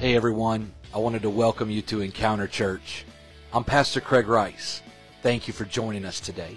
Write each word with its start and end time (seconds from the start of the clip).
Hey 0.00 0.16
everyone, 0.16 0.72
I 0.94 0.98
wanted 0.98 1.20
to 1.20 1.28
welcome 1.28 1.68
you 1.68 1.82
to 1.82 2.00
Encounter 2.00 2.46
Church. 2.46 3.04
I'm 3.52 3.64
Pastor 3.64 4.00
Craig 4.00 4.28
Rice. 4.28 4.80
Thank 5.22 5.46
you 5.46 5.52
for 5.52 5.66
joining 5.66 6.06
us 6.06 6.20
today. 6.20 6.56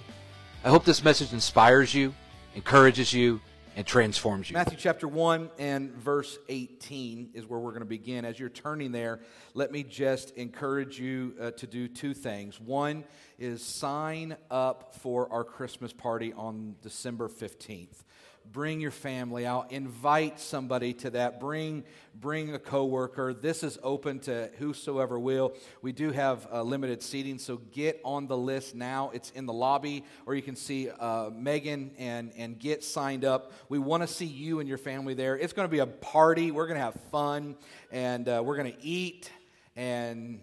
I 0.64 0.70
hope 0.70 0.86
this 0.86 1.04
message 1.04 1.34
inspires 1.34 1.94
you, 1.94 2.16
encourages 2.56 3.12
you, 3.12 3.42
and 3.76 3.86
transforms 3.86 4.50
you. 4.50 4.54
Matthew 4.54 4.78
chapter 4.78 5.10
1 5.10 5.50
and 5.60 5.92
verse 5.92 6.40
18 6.48 7.32
is 7.34 7.46
where 7.46 7.60
we're 7.60 7.72
going 7.72 7.82
to 7.82 7.86
begin. 7.86 8.24
As 8.24 8.40
you're 8.40 8.48
turning 8.48 8.94
there, 8.94 9.20
let 9.54 9.74
me 9.74 9.84
just 9.84 10.32
encourage 10.38 10.98
you 10.98 11.36
uh, 11.42 11.52
to 11.52 11.68
do 11.68 11.90
two 11.90 12.14
things. 12.14 12.62
One 12.62 13.04
is 13.38 13.62
sign 13.62 14.38
up 14.52 14.96
for 14.96 15.30
our 15.34 15.44
Christmas 15.44 15.92
party 15.92 16.32
on 16.32 16.76
December 16.82 17.28
15th 17.28 18.04
bring 18.52 18.80
your 18.82 18.92
family 18.92 19.46
out 19.46 19.72
invite 19.72 20.40
somebody 20.40 20.94
to 20.94 21.10
that 21.10 21.40
bring 21.40 21.84
bring 22.16 22.54
a 22.54 22.60
coworker. 22.60 23.34
This 23.34 23.64
is 23.64 23.80
open 23.82 24.20
to 24.20 24.50
whosoever 24.60 25.20
will. 25.20 25.54
We 25.82 25.92
do 25.92 26.12
have 26.12 26.48
uh, 26.52 26.62
limited 26.62 27.02
seating 27.02 27.40
so 27.40 27.58
get 27.72 28.00
on 28.04 28.28
the 28.28 28.38
list 28.38 28.76
now. 28.76 29.12
It's 29.14 29.32
in 29.32 29.46
the 29.46 29.54
lobby 29.54 30.04
or 30.26 30.36
you 30.36 30.42
can 30.42 30.56
see 30.56 30.90
uh, 30.90 31.30
megan 31.34 31.92
and 31.98 32.32
and 32.38 32.60
get 32.60 32.84
signed 32.84 33.26
up. 33.26 33.54
We 33.70 33.80
want 33.80 34.04
to 34.04 34.08
see 34.08 34.26
you 34.26 34.60
and 34.60 34.70
your 34.70 34.78
family 34.78 35.14
there. 35.14 35.38
It's 35.38 35.54
going 35.54 35.68
to 35.68 35.72
be 35.72 35.80
a 35.80 35.88
party. 35.88 36.52
We're 36.52 36.68
going 36.68 36.80
to 36.80 36.86
have 36.86 37.00
fun 37.12 37.56
and 37.92 38.28
uh, 38.28 38.42
we're 38.46 38.58
going 38.58 38.72
to 38.72 38.84
eat 38.84 39.32
and 39.76 40.40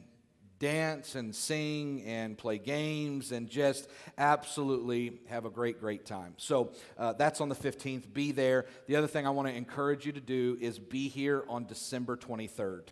dance 0.61 1.17
and 1.17 1.35
sing 1.35 2.05
and 2.07 2.39
play 2.39 2.59
games 2.59 3.33
and 3.33 3.49
just 3.49 3.89
absolutely 4.17 5.19
have 5.29 5.47
a 5.47 5.51
great, 5.51 5.81
great 5.81 6.05
time. 6.07 6.35
So 6.37 6.73
uh, 6.97 7.15
that's 7.15 7.41
on 7.41 7.49
the 7.49 7.57
15th. 7.57 8.13
Be 8.13 8.31
there. 8.31 8.67
The 8.87 8.95
other 8.95 9.09
thing 9.09 9.27
I 9.27 9.31
want 9.31 9.49
to 9.49 9.55
encourage 9.55 10.07
you 10.07 10.13
to 10.13 10.21
do 10.21 10.57
is 10.61 10.79
be 10.79 11.09
here 11.09 11.45
on 11.49 11.65
December 11.65 12.17
23rd 12.17 12.83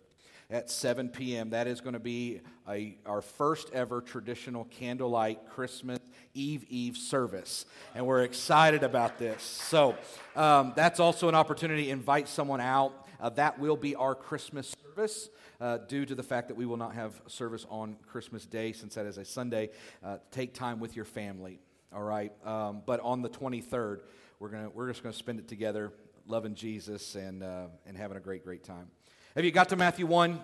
at 0.49 0.69
7 0.69 1.09
p.m. 1.09 1.51
That 1.51 1.67
is 1.67 1.79
going 1.79 1.93
to 1.93 1.99
be 1.99 2.41
a, 2.67 2.97
our 3.05 3.21
first 3.21 3.69
ever 3.71 4.01
traditional 4.01 4.65
candlelight 4.65 5.47
Christmas 5.49 5.99
Eve 6.33 6.65
Eve 6.69 6.97
service. 6.97 7.65
And 7.93 8.07
we're 8.07 8.23
excited 8.23 8.81
about 8.81 9.19
this. 9.19 9.43
So 9.43 9.95
um, 10.35 10.73
that's 10.75 10.99
also 10.99 11.29
an 11.29 11.35
opportunity 11.35 11.91
invite 11.91 12.27
someone 12.27 12.61
out. 12.61 13.05
Uh, 13.19 13.29
that 13.29 13.59
will 13.59 13.75
be 13.75 13.95
our 13.95 14.15
Christmas 14.15 14.75
service 14.83 15.29
uh, 15.59 15.77
due 15.77 16.05
to 16.05 16.15
the 16.15 16.23
fact 16.23 16.47
that 16.47 16.55
we 16.55 16.65
will 16.65 16.77
not 16.77 16.95
have 16.95 17.21
service 17.27 17.65
on 17.69 17.97
Christmas 18.07 18.45
Day, 18.45 18.71
since 18.71 18.95
that 18.95 19.05
is 19.05 19.17
a 19.17 19.25
Sunday. 19.25 19.69
Uh, 20.03 20.17
take 20.31 20.53
time 20.53 20.79
with 20.79 20.95
your 20.95 21.05
family, 21.05 21.59
all 21.93 22.03
right? 22.03 22.31
Um, 22.45 22.81
but 22.85 22.99
on 23.01 23.21
the 23.21 23.29
23rd, 23.29 24.01
we're, 24.39 24.49
gonna, 24.49 24.69
we're 24.69 24.87
just 24.87 25.03
going 25.03 25.13
to 25.13 25.19
spend 25.19 25.39
it 25.39 25.47
together, 25.47 25.91
loving 26.27 26.55
Jesus 26.55 27.15
and, 27.15 27.43
uh, 27.43 27.65
and 27.85 27.97
having 27.97 28.17
a 28.17 28.21
great, 28.21 28.43
great 28.43 28.63
time. 28.63 28.87
Have 29.35 29.43
you 29.43 29.51
got 29.51 29.69
to 29.69 29.75
Matthew 29.75 30.05
1? 30.05 30.39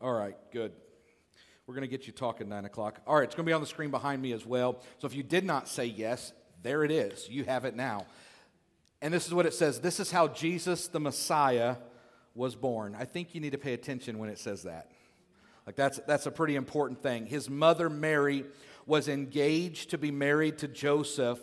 All 0.00 0.12
right, 0.12 0.36
good. 0.52 0.72
We're 1.66 1.74
going 1.74 1.88
to 1.88 1.88
get 1.88 2.06
you 2.06 2.12
talking 2.12 2.48
9 2.48 2.64
o'clock. 2.66 3.00
All 3.06 3.16
right, 3.16 3.24
it's 3.24 3.34
going 3.34 3.44
to 3.44 3.50
be 3.50 3.54
on 3.54 3.60
the 3.60 3.66
screen 3.66 3.90
behind 3.90 4.22
me 4.22 4.32
as 4.32 4.44
well. 4.46 4.82
So 4.98 5.06
if 5.06 5.14
you 5.14 5.22
did 5.22 5.44
not 5.44 5.68
say 5.68 5.86
yes, 5.86 6.32
there 6.62 6.84
it 6.84 6.90
is. 6.90 7.28
You 7.28 7.44
have 7.44 7.64
it 7.64 7.74
now. 7.74 8.06
And 9.06 9.14
this 9.14 9.28
is 9.28 9.32
what 9.32 9.46
it 9.46 9.54
says 9.54 9.78
This 9.78 10.00
is 10.00 10.10
how 10.10 10.26
Jesus, 10.26 10.88
the 10.88 10.98
Messiah, 10.98 11.76
was 12.34 12.56
born. 12.56 12.96
I 12.98 13.04
think 13.04 13.36
you 13.36 13.40
need 13.40 13.52
to 13.52 13.58
pay 13.58 13.72
attention 13.72 14.18
when 14.18 14.28
it 14.28 14.36
says 14.36 14.64
that. 14.64 14.90
Like 15.64 15.76
that's 15.76 16.00
that's 16.08 16.26
a 16.26 16.32
pretty 16.32 16.56
important 16.56 17.00
thing. 17.00 17.26
His 17.26 17.48
mother 17.48 17.88
Mary 17.88 18.44
was 18.84 19.06
engaged 19.06 19.90
to 19.90 19.98
be 19.98 20.10
married 20.10 20.58
to 20.58 20.66
Joseph, 20.66 21.38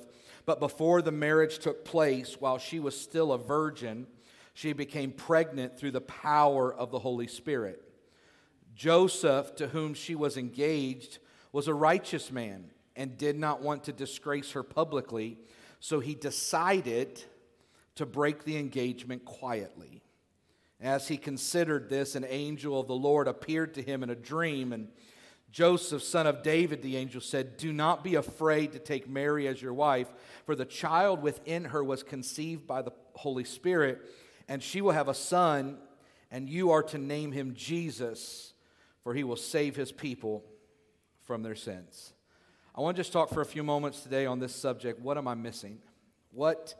but 0.46 0.60
before 0.60 1.02
the 1.02 1.14
marriage 1.14 1.60
took 1.60 1.86
place, 1.86 2.36
while 2.38 2.58
she 2.58 2.82
was 2.82 3.00
still 3.00 3.32
a 3.32 3.38
virgin, 3.38 4.08
she 4.54 4.74
became 4.74 5.14
pregnant 5.14 5.80
through 5.80 5.92
the 5.92 6.02
power 6.02 6.74
of 6.74 6.92
the 6.92 7.00
Holy 7.00 7.28
Spirit. 7.28 7.82
Joseph, 8.76 9.56
to 9.56 9.70
whom 9.70 9.94
she 9.94 10.16
was 10.16 10.36
engaged, 10.36 11.20
was 11.54 11.70
a 11.70 11.74
righteous 11.74 12.30
man 12.30 12.72
and 12.98 13.18
did 13.18 13.40
not 13.40 13.62
want 13.62 13.86
to 13.86 13.94
disgrace 13.94 14.52
her 14.52 14.64
publicly, 14.64 15.38
so 15.80 16.02
he 16.02 16.14
decided 16.14 17.24
to 17.96 18.06
break 18.06 18.44
the 18.44 18.58
engagement 18.58 19.26
quietly. 19.26 20.02
As 20.82 21.08
he 21.08 21.18
considered 21.18 21.90
this, 21.90 22.16
an 22.16 22.26
angel 22.28 22.80
of 22.80 22.88
the 22.88 22.96
Lord 22.96 23.28
appeared 23.28 23.74
to 23.76 23.82
him 23.82 24.04
in 24.04 24.10
a 24.10 24.16
dream. 24.16 24.74
And 24.74 24.90
Joseph, 25.52 26.04
son 26.04 26.28
of 26.28 26.44
David, 26.44 26.82
the 26.82 26.98
angel 26.98 27.22
said, 27.22 27.58
Do 27.58 27.72
not 27.72 28.04
be 28.04 28.16
afraid 28.16 28.74
to 28.74 28.80
take 28.80 29.08
Mary 29.08 29.48
as 29.48 29.62
your 29.62 29.74
wife, 29.74 30.12
for 30.46 30.56
the 30.56 30.66
child 30.66 31.22
within 31.22 31.66
her 31.66 31.84
was 31.84 32.04
conceived 32.04 32.68
by 32.68 32.82
the 32.82 32.92
Holy 33.14 33.44
Spirit, 33.44 34.02
and 34.48 34.62
she 34.62 34.82
will 34.82 34.92
have 34.92 35.08
a 35.08 35.14
son, 35.14 35.78
and 36.32 36.50
you 36.50 36.72
are 36.72 36.84
to 36.84 36.98
name 36.98 37.32
him 37.32 37.54
Jesus, 37.54 38.54
for 39.04 39.14
he 39.14 39.24
will 39.24 39.38
save 39.38 39.76
his 39.76 39.92
people 39.92 40.44
from 41.22 41.44
their 41.44 41.56
sins. 41.56 42.14
I 42.76 42.82
want 42.82 42.98
to 42.98 43.00
just 43.00 43.14
talk 43.14 43.30
for 43.30 43.42
a 43.42 43.46
few 43.46 43.64
moments 43.64 44.02
today 44.02 44.26
on 44.26 44.40
this 44.40 44.56
subject. 44.56 45.00
What 45.00 45.18
am 45.18 45.28
I 45.28 45.36
missing? 45.36 45.78
What 46.32 46.74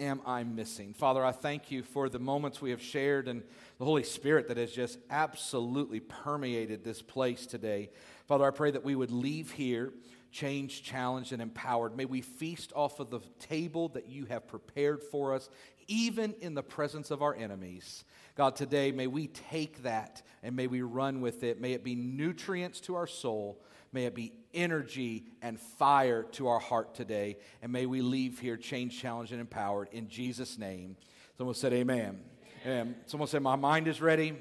am 0.00 0.20
I 0.26 0.42
missing? 0.42 0.94
Father, 0.94 1.24
I 1.24 1.32
thank 1.32 1.70
you 1.70 1.82
for 1.82 2.08
the 2.08 2.18
moments 2.18 2.60
we 2.60 2.70
have 2.70 2.82
shared 2.82 3.28
and 3.28 3.42
the 3.78 3.84
Holy 3.84 4.02
Spirit 4.02 4.48
that 4.48 4.56
has 4.56 4.72
just 4.72 4.98
absolutely 5.10 6.00
permeated 6.00 6.82
this 6.82 7.02
place 7.02 7.46
today. 7.46 7.90
Father, 8.26 8.46
I 8.46 8.50
pray 8.50 8.70
that 8.70 8.84
we 8.84 8.94
would 8.94 9.12
leave 9.12 9.52
here 9.52 9.92
changed, 10.32 10.84
challenged, 10.84 11.32
and 11.32 11.42
empowered. 11.42 11.96
May 11.96 12.04
we 12.04 12.20
feast 12.20 12.72
off 12.74 13.00
of 13.00 13.10
the 13.10 13.20
table 13.38 13.88
that 13.90 14.08
you 14.08 14.26
have 14.26 14.46
prepared 14.46 15.02
for 15.02 15.34
us, 15.34 15.50
even 15.88 16.34
in 16.40 16.54
the 16.54 16.62
presence 16.62 17.10
of 17.10 17.22
our 17.22 17.34
enemies. 17.34 18.04
God, 18.36 18.56
today 18.56 18.92
may 18.92 19.06
we 19.06 19.26
take 19.26 19.82
that 19.82 20.22
and 20.42 20.54
may 20.54 20.66
we 20.66 20.82
run 20.82 21.20
with 21.20 21.42
it. 21.42 21.60
May 21.60 21.72
it 21.72 21.84
be 21.84 21.94
nutrients 21.94 22.80
to 22.82 22.94
our 22.94 23.08
soul. 23.08 23.60
May 23.92 24.04
it 24.04 24.14
be 24.14 24.32
energy 24.54 25.24
and 25.42 25.58
fire 25.58 26.22
to 26.32 26.48
our 26.48 26.60
heart 26.60 26.94
today. 26.94 27.36
And 27.62 27.72
may 27.72 27.86
we 27.86 28.02
leave 28.02 28.38
here 28.38 28.56
changed, 28.56 29.00
challenged, 29.00 29.32
and 29.32 29.40
empowered 29.40 29.88
in 29.92 30.08
Jesus' 30.08 30.58
name. 30.58 30.96
Someone 31.36 31.54
said, 31.54 31.72
Amen. 31.72 32.20
amen. 32.64 32.94
Someone 33.06 33.28
said, 33.28 33.42
My 33.42 33.56
mind 33.56 33.88
is 33.88 34.00
ready. 34.00 34.36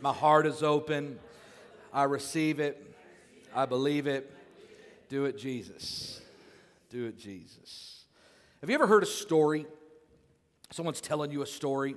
My 0.00 0.12
heart 0.12 0.46
is 0.46 0.62
open. 0.62 1.18
I 1.92 2.04
receive 2.04 2.60
it. 2.60 2.94
I 3.54 3.66
believe 3.66 4.06
it. 4.06 4.30
Do 5.08 5.24
it, 5.24 5.36
Jesus. 5.36 6.20
Do 6.88 7.06
it, 7.06 7.18
Jesus. 7.18 8.04
Have 8.60 8.70
you 8.70 8.74
ever 8.74 8.86
heard 8.86 9.02
a 9.02 9.06
story? 9.06 9.66
Someone's 10.70 11.00
telling 11.00 11.32
you 11.32 11.42
a 11.42 11.46
story 11.46 11.96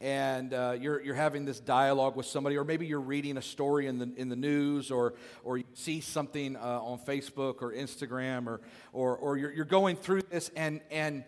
and 0.00 0.52
uh, 0.52 0.76
you're, 0.78 1.00
you're 1.02 1.14
having 1.14 1.46
this 1.46 1.58
dialogue 1.58 2.16
with 2.16 2.26
somebody, 2.26 2.56
or 2.56 2.64
maybe 2.64 2.86
you're 2.86 3.00
reading 3.00 3.38
a 3.38 3.42
story 3.42 3.86
in 3.86 3.98
the, 3.98 4.12
in 4.16 4.28
the 4.28 4.36
news, 4.36 4.90
or, 4.90 5.14
or 5.42 5.58
you 5.58 5.64
see 5.72 6.00
something 6.00 6.56
uh, 6.56 6.60
on 6.60 6.98
Facebook 6.98 7.62
or 7.62 7.72
Instagram, 7.72 8.46
or, 8.46 8.60
or, 8.92 9.16
or 9.16 9.38
you're, 9.38 9.52
you're 9.52 9.64
going 9.64 9.96
through 9.96 10.22
this, 10.30 10.50
and, 10.54 10.80
and, 10.90 11.24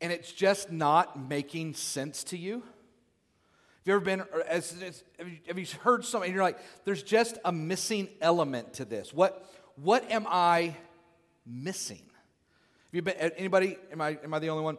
and 0.00 0.10
it's 0.10 0.32
just 0.32 0.72
not 0.72 1.28
making 1.28 1.74
sense 1.74 2.24
to 2.24 2.38
you. 2.38 2.54
Have 2.60 3.86
you 3.86 3.94
ever 3.94 4.04
been, 4.04 4.22
as, 4.48 4.74
as, 4.82 5.04
have 5.46 5.58
you 5.58 5.66
heard 5.82 6.04
something, 6.04 6.28
and 6.28 6.34
you're 6.34 6.44
like, 6.44 6.60
there's 6.84 7.02
just 7.02 7.36
a 7.44 7.52
missing 7.52 8.08
element 8.20 8.74
to 8.74 8.84
this. 8.84 9.12
What, 9.12 9.46
what 9.76 10.10
am 10.10 10.26
I 10.28 10.76
missing? 11.44 11.98
Have 11.98 12.94
you 12.94 13.02
been, 13.02 13.16
anybody, 13.16 13.76
am 13.90 14.00
I, 14.00 14.18
am 14.22 14.32
I 14.32 14.38
the 14.38 14.48
only 14.50 14.64
one? 14.64 14.78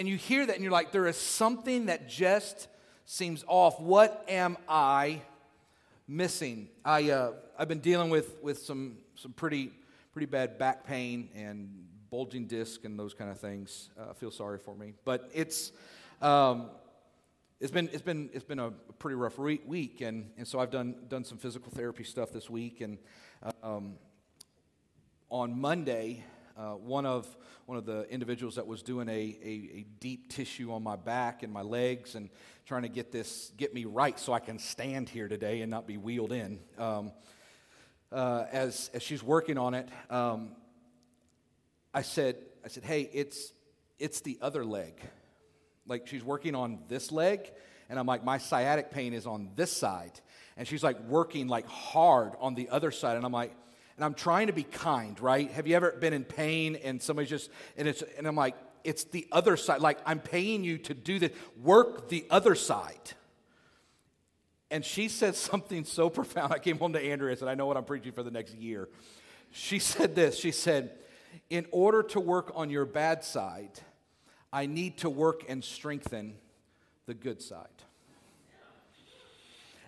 And 0.00 0.08
you 0.08 0.16
hear 0.16 0.46
that 0.46 0.54
and 0.54 0.64
you're 0.64 0.72
like, 0.72 0.92
there 0.92 1.06
is 1.06 1.16
something 1.16 1.86
that 1.86 2.08
just 2.08 2.68
seems 3.04 3.44
off. 3.46 3.78
What 3.78 4.24
am 4.28 4.56
I 4.66 5.20
missing? 6.08 6.70
I, 6.82 7.10
uh, 7.10 7.32
I've 7.58 7.68
been 7.68 7.80
dealing 7.80 8.08
with, 8.08 8.42
with 8.42 8.60
some, 8.60 8.96
some 9.14 9.34
pretty, 9.34 9.72
pretty 10.14 10.24
bad 10.24 10.56
back 10.56 10.86
pain 10.86 11.28
and 11.34 11.84
bulging 12.08 12.46
disc 12.46 12.86
and 12.86 12.98
those 12.98 13.12
kind 13.12 13.30
of 13.30 13.38
things. 13.38 13.90
Uh, 14.00 14.14
feel 14.14 14.30
sorry 14.30 14.56
for 14.56 14.74
me. 14.74 14.94
But 15.04 15.30
it's, 15.34 15.70
um, 16.22 16.70
it's 17.60 17.70
been, 17.70 17.90
it's 17.92 18.00
been, 18.00 18.30
it's 18.32 18.44
been 18.44 18.58
a 18.58 18.70
pretty 18.98 19.16
rough 19.16 19.38
re- 19.38 19.60
week. 19.66 20.00
And, 20.00 20.30
and 20.38 20.48
so 20.48 20.60
I've 20.60 20.70
done, 20.70 20.94
done 21.08 21.24
some 21.24 21.36
physical 21.36 21.70
therapy 21.70 22.04
stuff 22.04 22.32
this 22.32 22.48
week. 22.48 22.80
And 22.80 22.96
um, 23.62 23.96
on 25.28 25.60
Monday, 25.60 26.24
uh, 26.60 26.74
one 26.74 27.06
of 27.06 27.26
one 27.64 27.78
of 27.78 27.86
the 27.86 28.02
individuals 28.10 28.56
that 28.56 28.66
was 28.66 28.82
doing 28.82 29.08
a, 29.08 29.12
a, 29.12 29.78
a, 29.78 29.86
deep 29.98 30.28
tissue 30.28 30.72
on 30.72 30.82
my 30.82 30.96
back 30.96 31.42
and 31.42 31.52
my 31.52 31.62
legs 31.62 32.16
and 32.16 32.28
trying 32.66 32.82
to 32.82 32.88
get 32.88 33.10
this 33.12 33.50
get 33.56 33.72
me 33.72 33.86
right 33.86 34.18
so 34.18 34.34
I 34.34 34.40
can 34.40 34.58
stand 34.58 35.08
here 35.08 35.26
today 35.26 35.62
and 35.62 35.70
not 35.70 35.86
be 35.86 35.96
wheeled 35.96 36.32
in. 36.32 36.58
Um, 36.76 37.12
uh, 38.12 38.44
as 38.52 38.90
as 38.92 39.02
she's 39.02 39.22
working 39.22 39.56
on 39.56 39.72
it, 39.72 39.88
um, 40.10 40.50
I 41.94 42.02
said 42.02 42.36
I 42.62 42.68
said, 42.68 42.84
hey, 42.84 43.08
it's 43.10 43.52
it's 43.98 44.20
the 44.20 44.38
other 44.42 44.64
leg. 44.64 45.00
Like 45.86 46.08
she's 46.08 46.22
working 46.22 46.54
on 46.54 46.80
this 46.88 47.10
leg, 47.10 47.50
and 47.88 47.98
I'm 47.98 48.06
like, 48.06 48.22
my 48.22 48.36
sciatic 48.36 48.90
pain 48.90 49.14
is 49.14 49.26
on 49.26 49.50
this 49.54 49.72
side, 49.72 50.20
and 50.58 50.68
she's 50.68 50.82
like 50.82 51.00
working 51.04 51.48
like 51.48 51.66
hard 51.66 52.32
on 52.38 52.54
the 52.54 52.68
other 52.68 52.90
side, 52.90 53.16
and 53.16 53.24
I'm 53.24 53.32
like 53.32 53.54
and 54.00 54.04
I'm 54.06 54.14
trying 54.14 54.46
to 54.46 54.54
be 54.54 54.62
kind, 54.62 55.20
right? 55.20 55.50
Have 55.50 55.66
you 55.66 55.76
ever 55.76 55.92
been 55.92 56.14
in 56.14 56.24
pain 56.24 56.74
and 56.76 57.02
somebody's 57.02 57.28
just, 57.28 57.50
and 57.76 57.86
it's, 57.86 58.02
and 58.16 58.26
I'm 58.26 58.34
like, 58.34 58.54
it's 58.82 59.04
the 59.04 59.26
other 59.30 59.58
side. 59.58 59.82
Like, 59.82 59.98
I'm 60.06 60.20
paying 60.20 60.64
you 60.64 60.78
to 60.78 60.94
do 60.94 61.18
this, 61.18 61.32
work 61.62 62.08
the 62.08 62.24
other 62.30 62.54
side. 62.54 63.12
And 64.70 64.82
she 64.86 65.08
said 65.08 65.34
something 65.34 65.84
so 65.84 66.08
profound. 66.18 66.50
I 66.50 66.58
came 66.60 66.78
home 66.78 66.94
to 66.94 66.98
Andrea 66.98 67.32
and 67.32 67.38
said, 67.38 67.48
I 67.48 67.54
know 67.54 67.66
what 67.66 67.76
I'm 67.76 67.84
preaching 67.84 68.12
for 68.12 68.22
the 68.22 68.30
next 68.30 68.54
year. 68.54 68.88
She 69.50 69.78
said 69.78 70.14
this 70.14 70.38
She 70.38 70.50
said, 70.50 70.92
In 71.50 71.66
order 71.70 72.02
to 72.04 72.20
work 72.20 72.52
on 72.54 72.70
your 72.70 72.86
bad 72.86 73.22
side, 73.22 73.80
I 74.50 74.64
need 74.64 74.96
to 75.00 75.10
work 75.10 75.42
and 75.46 75.62
strengthen 75.62 76.38
the 77.04 77.12
good 77.12 77.42
side. 77.42 77.66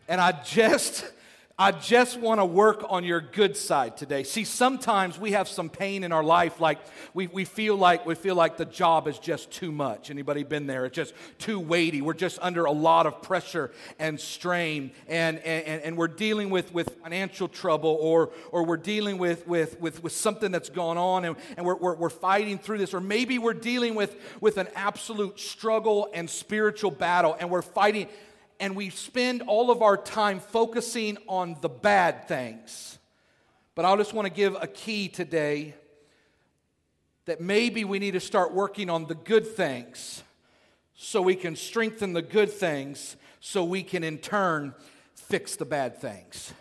And 0.06 0.20
I 0.20 0.32
just 0.32 1.10
I 1.58 1.70
just 1.70 2.18
want 2.18 2.40
to 2.40 2.46
work 2.46 2.82
on 2.88 3.04
your 3.04 3.20
good 3.20 3.58
side 3.58 3.98
today. 3.98 4.24
See, 4.24 4.44
sometimes 4.44 5.18
we 5.18 5.32
have 5.32 5.46
some 5.46 5.68
pain 5.68 6.02
in 6.02 6.10
our 6.10 6.24
life, 6.24 6.60
like 6.60 6.78
we, 7.12 7.26
we 7.26 7.44
feel 7.44 7.76
like 7.76 8.06
we 8.06 8.14
feel 8.14 8.34
like 8.34 8.56
the 8.56 8.64
job 8.64 9.06
is 9.06 9.18
just 9.18 9.50
too 9.50 9.70
much. 9.70 10.10
Anybody 10.10 10.44
been 10.44 10.66
there? 10.66 10.86
It's 10.86 10.96
just 10.96 11.12
too 11.38 11.60
weighty. 11.60 12.00
We're 12.00 12.14
just 12.14 12.38
under 12.40 12.64
a 12.64 12.72
lot 12.72 13.06
of 13.06 13.20
pressure 13.20 13.70
and 13.98 14.18
strain, 14.18 14.92
and, 15.06 15.38
and, 15.40 15.82
and 15.82 15.96
we're 15.96 16.08
dealing 16.08 16.48
with, 16.48 16.72
with 16.72 16.96
financial 17.02 17.48
trouble, 17.48 17.98
or, 18.00 18.30
or 18.50 18.64
we're 18.64 18.78
dealing 18.78 19.18
with, 19.18 19.46
with, 19.46 19.78
with, 19.78 20.02
with 20.02 20.12
something 20.12 20.52
that's 20.52 20.70
gone 20.70 20.96
on, 20.96 21.26
and, 21.26 21.36
and 21.58 21.66
we're, 21.66 21.76
we're, 21.76 21.94
we're 21.94 22.10
fighting 22.10 22.58
through 22.58 22.78
this, 22.78 22.94
or 22.94 23.00
maybe 23.00 23.38
we're 23.38 23.52
dealing 23.52 23.94
with, 23.94 24.16
with 24.40 24.56
an 24.56 24.68
absolute 24.74 25.38
struggle 25.38 26.08
and 26.14 26.30
spiritual 26.30 26.90
battle, 26.90 27.36
and 27.38 27.50
we're 27.50 27.62
fighting 27.62 28.08
and 28.62 28.76
we 28.76 28.90
spend 28.90 29.42
all 29.42 29.72
of 29.72 29.82
our 29.82 29.96
time 29.96 30.38
focusing 30.38 31.18
on 31.26 31.56
the 31.62 31.68
bad 31.68 32.28
things. 32.28 32.96
But 33.74 33.84
I 33.84 33.96
just 33.96 34.14
want 34.14 34.26
to 34.26 34.32
give 34.32 34.56
a 34.60 34.68
key 34.68 35.08
today 35.08 35.74
that 37.24 37.40
maybe 37.40 37.84
we 37.84 37.98
need 37.98 38.12
to 38.12 38.20
start 38.20 38.54
working 38.54 38.88
on 38.88 39.06
the 39.06 39.16
good 39.16 39.48
things 39.48 40.22
so 40.94 41.20
we 41.20 41.34
can 41.34 41.56
strengthen 41.56 42.12
the 42.12 42.22
good 42.22 42.52
things 42.52 43.16
so 43.40 43.64
we 43.64 43.82
can 43.82 44.04
in 44.04 44.18
turn 44.18 44.76
fix 45.16 45.56
the 45.56 45.64
bad 45.64 45.98
things. 45.98 46.54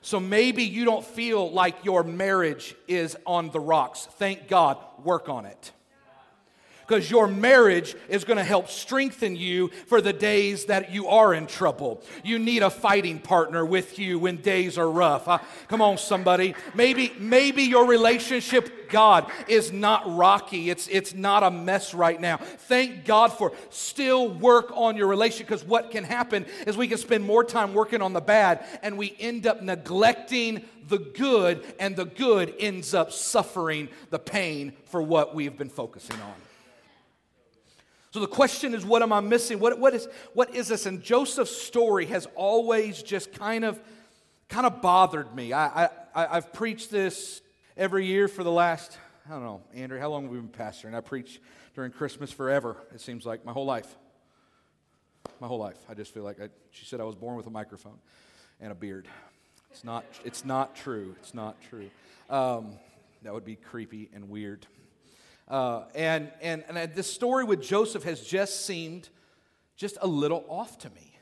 So 0.00 0.20
maybe 0.20 0.62
you 0.62 0.84
don't 0.84 1.04
feel 1.04 1.50
like 1.50 1.84
your 1.84 2.04
marriage 2.04 2.76
is 2.86 3.16
on 3.26 3.50
the 3.50 3.58
rocks. 3.58 4.06
Thank 4.12 4.46
God, 4.46 4.78
work 5.02 5.28
on 5.28 5.44
it 5.44 5.72
because 6.88 7.10
your 7.10 7.26
marriage 7.26 7.94
is 8.08 8.24
going 8.24 8.38
to 8.38 8.44
help 8.44 8.68
strengthen 8.68 9.36
you 9.36 9.68
for 9.86 10.00
the 10.00 10.12
days 10.12 10.64
that 10.64 10.90
you 10.90 11.06
are 11.08 11.34
in 11.34 11.46
trouble. 11.46 12.02
You 12.24 12.38
need 12.38 12.62
a 12.62 12.70
fighting 12.70 13.18
partner 13.18 13.66
with 13.66 13.98
you 13.98 14.18
when 14.18 14.38
days 14.38 14.78
are 14.78 14.90
rough. 14.90 15.28
Uh, 15.28 15.38
come 15.68 15.82
on, 15.82 15.98
somebody. 15.98 16.54
Maybe, 16.74 17.12
maybe 17.18 17.64
your 17.64 17.86
relationship 17.86 18.88
God 18.88 19.30
is 19.48 19.70
not 19.70 20.02
rocky. 20.16 20.70
It's, 20.70 20.88
it's 20.88 21.12
not 21.12 21.42
a 21.42 21.50
mess 21.50 21.92
right 21.92 22.18
now. 22.18 22.38
Thank 22.38 23.04
God 23.04 23.34
for 23.34 23.52
still 23.68 24.30
work 24.30 24.70
on 24.72 24.96
your 24.96 25.08
relationship 25.08 25.48
because 25.48 25.64
what 25.64 25.90
can 25.90 26.04
happen 26.04 26.46
is 26.66 26.74
we 26.74 26.88
can 26.88 26.96
spend 26.96 27.22
more 27.22 27.44
time 27.44 27.74
working 27.74 28.00
on 28.00 28.14
the 28.14 28.22
bad 28.22 28.64
and 28.82 28.96
we 28.96 29.14
end 29.20 29.46
up 29.46 29.60
neglecting 29.60 30.64
the 30.88 30.98
good, 30.98 31.62
and 31.78 31.96
the 31.96 32.06
good 32.06 32.54
ends 32.58 32.94
up 32.94 33.12
suffering 33.12 33.90
the 34.08 34.18
pain 34.18 34.72
for 34.86 35.02
what 35.02 35.34
we've 35.34 35.58
been 35.58 35.68
focusing 35.68 36.16
on. 36.16 36.47
So 38.18 38.22
the 38.22 38.26
question 38.26 38.74
is, 38.74 38.84
what 38.84 39.00
am 39.02 39.12
I 39.12 39.20
missing? 39.20 39.60
What, 39.60 39.78
what, 39.78 39.94
is, 39.94 40.08
what 40.34 40.52
is 40.52 40.66
this? 40.66 40.86
And 40.86 41.00
Joseph's 41.00 41.56
story 41.56 42.06
has 42.06 42.26
always 42.34 43.00
just 43.00 43.32
kind 43.32 43.64
of, 43.64 43.80
kind 44.48 44.66
of 44.66 44.82
bothered 44.82 45.32
me. 45.36 45.52
I, 45.52 45.84
I, 45.84 45.90
I've 46.16 46.52
preached 46.52 46.90
this 46.90 47.42
every 47.76 48.06
year 48.06 48.26
for 48.26 48.42
the 48.42 48.50
last, 48.50 48.98
I 49.28 49.34
don't 49.34 49.44
know, 49.44 49.60
Andrew, 49.72 50.00
how 50.00 50.10
long 50.10 50.24
have 50.24 50.32
we 50.32 50.38
been 50.38 50.48
pastoring? 50.48 50.96
I 50.96 51.00
preach 51.00 51.40
during 51.76 51.92
Christmas 51.92 52.32
forever, 52.32 52.76
it 52.92 53.00
seems 53.00 53.24
like, 53.24 53.44
my 53.44 53.52
whole 53.52 53.66
life. 53.66 53.96
My 55.38 55.46
whole 55.46 55.60
life. 55.60 55.78
I 55.88 55.94
just 55.94 56.12
feel 56.12 56.24
like 56.24 56.40
I, 56.40 56.48
she 56.72 56.86
said 56.86 57.00
I 57.00 57.04
was 57.04 57.14
born 57.14 57.36
with 57.36 57.46
a 57.46 57.50
microphone 57.50 58.00
and 58.60 58.72
a 58.72 58.74
beard. 58.74 59.06
It's 59.70 59.84
not, 59.84 60.04
it's 60.24 60.44
not 60.44 60.74
true. 60.74 61.14
It's 61.20 61.34
not 61.34 61.54
true. 61.70 61.88
Um, 62.28 62.72
that 63.22 63.32
would 63.32 63.44
be 63.44 63.54
creepy 63.54 64.10
and 64.12 64.28
weird. 64.28 64.66
Uh, 65.48 65.84
and, 65.94 66.30
and, 66.42 66.62
and 66.68 66.94
this 66.94 67.10
story 67.10 67.42
with 67.44 67.62
Joseph 67.62 68.04
has 68.04 68.20
just 68.20 68.66
seemed 68.66 69.08
just 69.76 69.96
a 70.02 70.06
little 70.06 70.44
off 70.48 70.78
to 70.78 70.90
me. 70.90 71.18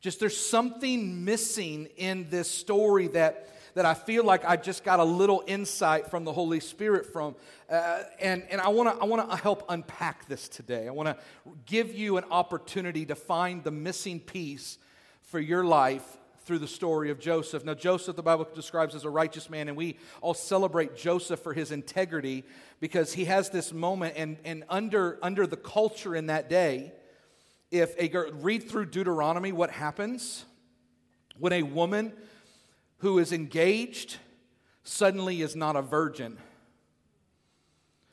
Just 0.00 0.20
there's 0.20 0.36
something 0.36 1.24
missing 1.24 1.88
in 1.96 2.28
this 2.30 2.50
story 2.50 3.08
that, 3.08 3.48
that 3.74 3.86
I 3.86 3.94
feel 3.94 4.24
like 4.24 4.44
I 4.44 4.56
just 4.56 4.84
got 4.84 4.98
a 4.98 5.04
little 5.04 5.44
insight 5.46 6.10
from 6.10 6.24
the 6.24 6.32
Holy 6.32 6.60
Spirit 6.60 7.06
from. 7.12 7.36
Uh, 7.70 8.02
and, 8.20 8.44
and 8.50 8.60
I 8.60 8.68
want 8.68 8.94
to 8.94 9.02
I 9.02 9.06
wanna 9.06 9.36
help 9.36 9.64
unpack 9.68 10.26
this 10.26 10.48
today. 10.48 10.88
I 10.88 10.90
want 10.90 11.08
to 11.08 11.16
give 11.64 11.94
you 11.94 12.16
an 12.16 12.24
opportunity 12.30 13.06
to 13.06 13.14
find 13.14 13.62
the 13.62 13.70
missing 13.70 14.20
piece 14.20 14.78
for 15.22 15.40
your 15.40 15.64
life 15.64 16.18
through 16.46 16.60
the 16.60 16.68
story 16.68 17.10
of 17.10 17.18
Joseph. 17.18 17.64
Now, 17.64 17.74
Joseph, 17.74 18.14
the 18.14 18.22
Bible 18.22 18.46
describes 18.54 18.94
as 18.94 19.04
a 19.04 19.10
righteous 19.10 19.50
man, 19.50 19.66
and 19.66 19.76
we 19.76 19.98
all 20.20 20.32
celebrate 20.32 20.96
Joseph 20.96 21.40
for 21.40 21.52
his 21.52 21.72
integrity 21.72 22.44
because 22.78 23.12
he 23.12 23.24
has 23.24 23.50
this 23.50 23.72
moment, 23.72 24.14
and, 24.16 24.36
and 24.44 24.62
under, 24.70 25.18
under 25.22 25.44
the 25.44 25.56
culture 25.56 26.14
in 26.14 26.26
that 26.26 26.48
day, 26.48 26.92
if 27.72 27.96
a 27.98 28.06
girl, 28.06 28.30
read 28.32 28.70
through 28.70 28.86
Deuteronomy, 28.86 29.50
what 29.50 29.70
happens 29.70 30.44
when 31.36 31.52
a 31.52 31.64
woman 31.64 32.12
who 32.98 33.18
is 33.18 33.32
engaged 33.32 34.18
suddenly 34.84 35.42
is 35.42 35.56
not 35.56 35.74
a 35.74 35.82
virgin? 35.82 36.38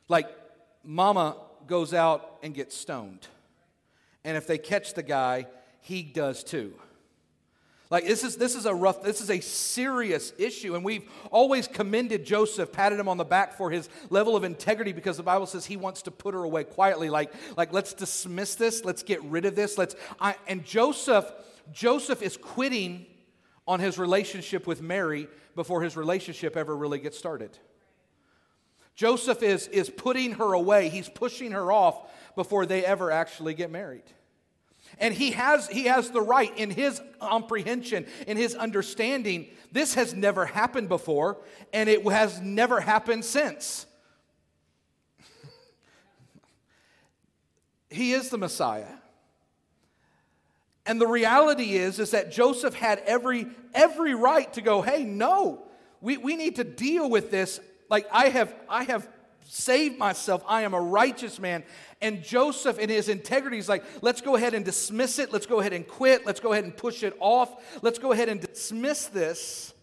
Like, 0.10 0.28
mama 0.84 1.38
goes 1.68 1.94
out 1.94 2.40
and 2.42 2.56
gets 2.56 2.76
stoned. 2.76 3.28
And 4.24 4.36
if 4.38 4.48
they 4.48 4.58
catch 4.58 4.96
the 4.96 5.04
guy, 5.04 5.46
he 5.82 6.02
does 6.02 6.44
too. 6.44 6.74
Like 7.94 8.08
this 8.08 8.24
is 8.24 8.38
this 8.38 8.56
is 8.56 8.66
a 8.66 8.74
rough, 8.74 9.04
this 9.04 9.22
is 9.22 9.30
a 9.30 9.40
serious 9.40 10.34
issue. 10.40 10.74
And 10.74 10.84
we've 10.84 11.08
always 11.30 11.68
commended 11.68 12.26
Joseph, 12.26 12.72
patted 12.72 13.00
him 13.00 13.08
on 13.08 13.18
the 13.18 13.24
back 13.24 13.54
for 13.54 13.70
his 13.70 13.88
level 14.10 14.36
of 14.36 14.44
integrity 14.44 14.94
because 14.94 15.18
the 15.18 15.22
Bible 15.22 15.46
says 15.46 15.68
he 15.68 15.78
wants 15.78 16.02
to 16.02 16.10
put 16.10 16.34
her 16.34 16.44
away 16.44 16.64
quietly. 16.64 17.12
Like, 17.12 17.32
like 17.56 17.72
let's 17.72 17.94
dismiss 17.94 18.56
this, 18.56 18.84
let's 18.84 19.04
get 19.04 19.22
rid 19.26 19.46
of 19.46 19.56
this. 19.56 19.78
Let's 19.78 19.96
I, 20.20 20.34
and 20.48 20.66
Joseph, 20.66 21.32
Joseph 21.72 22.24
is 22.24 22.36
quitting 22.36 23.06
on 23.68 23.80
his 23.80 24.00
relationship 24.00 24.66
with 24.66 24.82
Mary 24.82 25.28
before 25.54 25.84
his 25.84 25.96
relationship 25.96 26.58
ever 26.58 26.76
really 26.76 26.98
gets 26.98 27.20
started. 27.20 27.56
Joseph 28.96 29.44
is, 29.44 29.68
is 29.68 29.92
putting 29.92 30.32
her 30.32 30.54
away, 30.54 30.90
he's 30.90 31.10
pushing 31.10 31.52
her 31.52 31.72
off 31.72 32.12
before 32.36 32.66
they 32.66 32.84
ever 32.84 33.12
actually 33.12 33.54
get 33.54 33.70
married. 33.70 34.02
And 35.00 35.14
he 35.14 35.32
has, 35.32 35.68
he 35.68 35.86
has 35.86 36.12
the 36.12 36.22
right 36.22 36.56
in 36.58 36.70
his 36.70 37.02
comprehension, 37.20 38.06
in 38.28 38.38
his 38.38 38.56
understanding. 38.56 39.48
This 39.72 39.96
has 39.96 40.14
never 40.14 40.46
happened 40.46 40.90
before, 40.90 41.38
and 41.74 41.90
it 41.90 42.06
has 42.06 42.40
never 42.40 42.80
happened 42.80 43.26
since. 43.26 43.86
he 47.90 48.14
is 48.14 48.30
the 48.30 48.38
Messiah. 48.38 48.86
And 50.86 51.00
the 51.00 51.08
reality 51.08 51.76
is, 51.76 52.00
is 52.00 52.12
that 52.12 52.32
Joseph 52.32 52.74
had 52.74 53.00
every, 53.06 53.48
every 53.74 54.16
right 54.16 54.52
to 54.54 54.62
go, 54.62 54.82
hey, 54.82 55.04
no, 55.04 55.64
we, 56.02 56.18
we 56.18 56.36
need 56.36 56.58
to 56.58 56.66
deal 56.66 57.10
with 57.10 57.32
this. 57.32 57.60
Like 57.90 58.06
I 58.12 58.30
have, 58.30 58.54
I 58.68 58.84
have 58.84 59.08
saved 59.46 59.98
myself. 59.98 60.44
I 60.48 60.62
am 60.64 60.74
a 60.74 60.82
righteous 60.82 61.40
man. 61.40 61.64
And 62.02 62.24
Joseph, 62.24 62.80
in 62.80 62.90
his 62.90 63.10
integrity, 63.10 63.58
is 63.58 63.70
like, 63.70 63.84
let's 64.02 64.22
go 64.22 64.36
ahead 64.36 64.54
and 64.54 64.66
dismiss 64.66 65.20
it. 65.20 65.32
Let's 65.32 65.46
go 65.46 65.60
ahead 65.60 65.74
and 65.74 65.88
quit. 65.88 66.26
Let's 66.26 66.40
go 66.40 66.54
ahead 66.54 66.64
and 66.64 66.76
push 66.76 67.04
it 67.04 67.16
off. 67.20 67.82
Let's 67.82 68.00
go 68.00 68.12
ahead 68.12 68.30
and 68.30 68.42
dismiss 68.42 69.08
this 69.08 69.74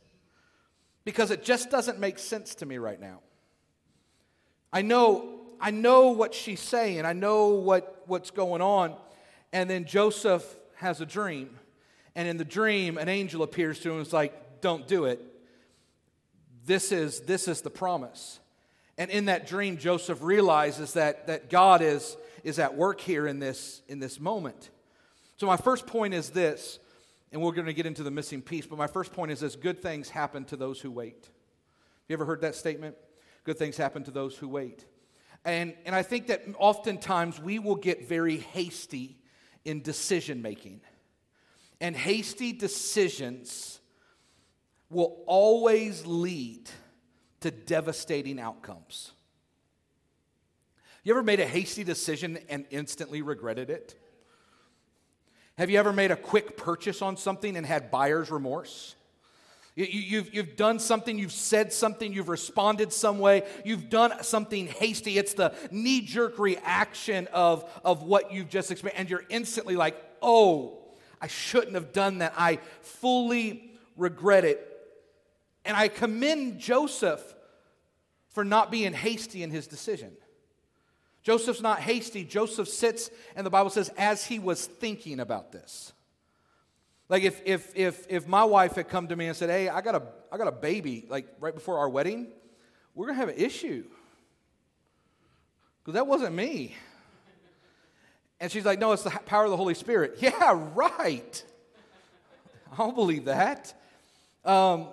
because 1.05 1.31
it 1.31 1.45
just 1.45 1.71
doesn't 1.71 1.99
make 1.99 2.19
sense 2.19 2.57
to 2.57 2.67
me 2.67 2.79
right 2.79 3.01
now. 3.01 3.21
I 4.73 4.83
know, 4.83 5.41
I 5.61 5.71
know 5.71 6.09
what 6.09 6.35
she's 6.35 6.61
saying. 6.61 7.05
I 7.05 7.13
know 7.13 7.49
what, 7.49 8.03
what's 8.07 8.31
going 8.31 8.63
on. 8.63 8.97
And 9.53 9.69
then 9.69 9.85
Joseph 9.85 10.45
has 10.77 11.01
a 11.01 11.07
dream. 11.07 11.59
And 12.15 12.29
in 12.29 12.37
the 12.37 12.45
dream, 12.45 12.99
an 12.99 13.09
angel 13.09 13.43
appears 13.43 13.81
to 13.81 13.91
him 13.91 13.99
and 13.99 14.07
is 14.07 14.13
like, 14.13 14.61
don't 14.61 14.87
do 14.87 15.05
it. 15.05 15.21
This 16.67 16.93
is, 16.93 17.21
this 17.21 17.49
is 17.49 17.63
the 17.63 17.71
promise. 17.71 18.40
And 19.01 19.11
in 19.11 19.25
that 19.25 19.47
dream, 19.47 19.79
Joseph 19.79 20.19
realizes 20.21 20.93
that, 20.93 21.27
that 21.29 21.49
God 21.49 21.81
is, 21.81 22.19
is 22.45 22.59
at 22.59 22.77
work 22.77 23.01
here 23.01 23.27
in 23.27 23.39
this, 23.39 23.81
in 23.89 23.99
this 23.99 24.21
moment. 24.21 24.69
So, 25.39 25.47
my 25.47 25.57
first 25.57 25.87
point 25.87 26.13
is 26.13 26.29
this, 26.29 26.79
and 27.33 27.41
we're 27.41 27.53
going 27.53 27.67
to 27.67 27.73
get 27.73 27.87
into 27.87 28.03
the 28.03 28.11
missing 28.11 28.43
piece, 28.43 28.67
but 28.67 28.77
my 28.77 28.87
first 28.87 29.15
point 29.15 29.31
is 29.31 29.41
this 29.41 29.57
good 29.57 29.81
things 29.81 30.11
happen 30.11 30.45
to 30.45 30.57
those 30.57 30.83
who 30.83 30.91
wait. 30.91 31.31
You 32.09 32.13
ever 32.13 32.27
heard 32.27 32.43
that 32.43 32.55
statement? 32.55 32.95
Good 33.45 33.57
things 33.57 33.79
happen 33.79 34.05
to 34.05 34.11
those 34.11 34.37
who 34.37 34.49
wait. 34.49 34.85
And, 35.47 35.73
and 35.87 35.95
I 35.95 36.03
think 36.03 36.27
that 36.27 36.43
oftentimes 36.59 37.41
we 37.41 37.59
will 37.59 37.77
get 37.77 38.07
very 38.07 38.37
hasty 38.37 39.17
in 39.65 39.81
decision 39.81 40.43
making. 40.43 40.83
And 41.81 41.97
hasty 41.97 42.53
decisions 42.53 43.81
will 44.91 45.23
always 45.27 46.05
lead 46.05 46.69
to 47.41 47.51
devastating 47.51 48.39
outcomes. 48.39 49.13
You 51.03 51.15
ever 51.15 51.23
made 51.23 51.41
a 51.41 51.47
hasty 51.47 51.85
decision 51.85 52.39
and 52.49 52.67
instantly 52.71 53.23
regretted 53.23 53.71
it? 53.71 53.99
Have 55.57 55.71
you 55.71 55.79
ever 55.79 55.93
made 55.93 56.11
a 56.11 56.17
quick 56.17 56.57
purchase 56.57 57.03
on 57.03 57.17
something 57.17 57.57
and 57.57 57.67
had 57.67 57.91
buyer's 57.91 58.31
remorse? 58.31 58.95
You, 59.75 59.85
have 59.85 59.95
you've, 59.95 60.35
you've 60.35 60.57
done 60.57 60.79
something, 60.79 61.19
you've 61.19 61.33
said 61.33 61.73
something, 61.73 62.13
you've 62.13 62.29
responded 62.29 62.93
some 62.93 63.19
way, 63.19 63.45
you've 63.65 63.89
done 63.89 64.23
something 64.23 64.67
hasty. 64.67 65.17
It's 65.17 65.35
the 65.35 65.55
knee 65.71 66.01
jerk 66.01 66.39
reaction 66.39 67.29
of, 67.33 67.71
of 67.85 68.03
what 68.03 68.33
you've 68.33 68.49
just 68.49 68.71
experienced, 68.71 69.01
and 69.01 69.11
you're 69.11 69.25
instantly 69.31 69.77
like, 69.77 69.97
oh, 70.21 70.79
I 71.21 71.29
shouldn't 71.29 71.75
have 71.75 71.93
done 71.93 72.19
that. 72.19 72.35
I 72.37 72.59
fully 72.83 73.71
regret 73.97 74.45
it. 74.45 74.67
And 75.65 75.77
I 75.77 75.89
commend 75.89 76.59
Joseph 76.59 77.23
for 78.31 78.45
not 78.45 78.71
being 78.71 78.93
hasty 78.93 79.43
in 79.43 79.51
his 79.51 79.67
decision. 79.67 80.13
Joseph's 81.23 81.61
not 81.61 81.81
hasty. 81.81 82.25
Joseph 82.25 82.69
sits, 82.69 83.11
and 83.37 83.45
the 83.45 83.51
Bible 83.51 83.71
says, 83.71 83.91
as 83.99 84.25
he 84.25 84.39
was 84.39 84.67
thinking 84.67 85.21
about 85.21 85.53
this. 85.53 85.93
Like 87.09 87.25
if, 87.25 87.43
if, 87.45 87.77
if, 87.77 88.07
if 88.09 88.29
my 88.29 88.45
wife 88.45 88.77
had 88.77 88.89
come 88.89 89.09
to 89.09 89.17
me 89.17 89.27
and 89.27 89.37
said, 89.37 89.51
hey, 89.51 89.69
I 89.69 89.81
got, 89.81 89.97
a, 89.97 90.03
I 90.33 90.39
got 90.39 90.47
a 90.47 90.53
baby, 90.53 91.07
like 91.09 91.27
right 91.41 91.53
before 91.53 91.79
our 91.79 91.89
wedding, 91.89 92.29
we're 92.95 93.07
going 93.07 93.17
to 93.17 93.21
have 93.21 93.29
an 93.29 93.43
issue. 93.43 93.85
Because 95.81 95.95
that 95.95 96.07
wasn't 96.07 96.35
me. 96.35 96.77
And 98.39 98.51
she's 98.51 98.65
like, 98.65 98.79
no, 98.79 98.93
it's 98.93 99.03
the 99.03 99.11
power 99.11 99.45
of 99.45 99.51
the 99.51 99.57
Holy 99.57 99.75
Spirit. 99.75 100.19
Yeah, 100.21 100.71
right. 100.75 101.45
I 102.73 102.77
don't 102.77 102.95
believe 102.95 103.25
that. 103.25 103.75
Um, 104.45 104.87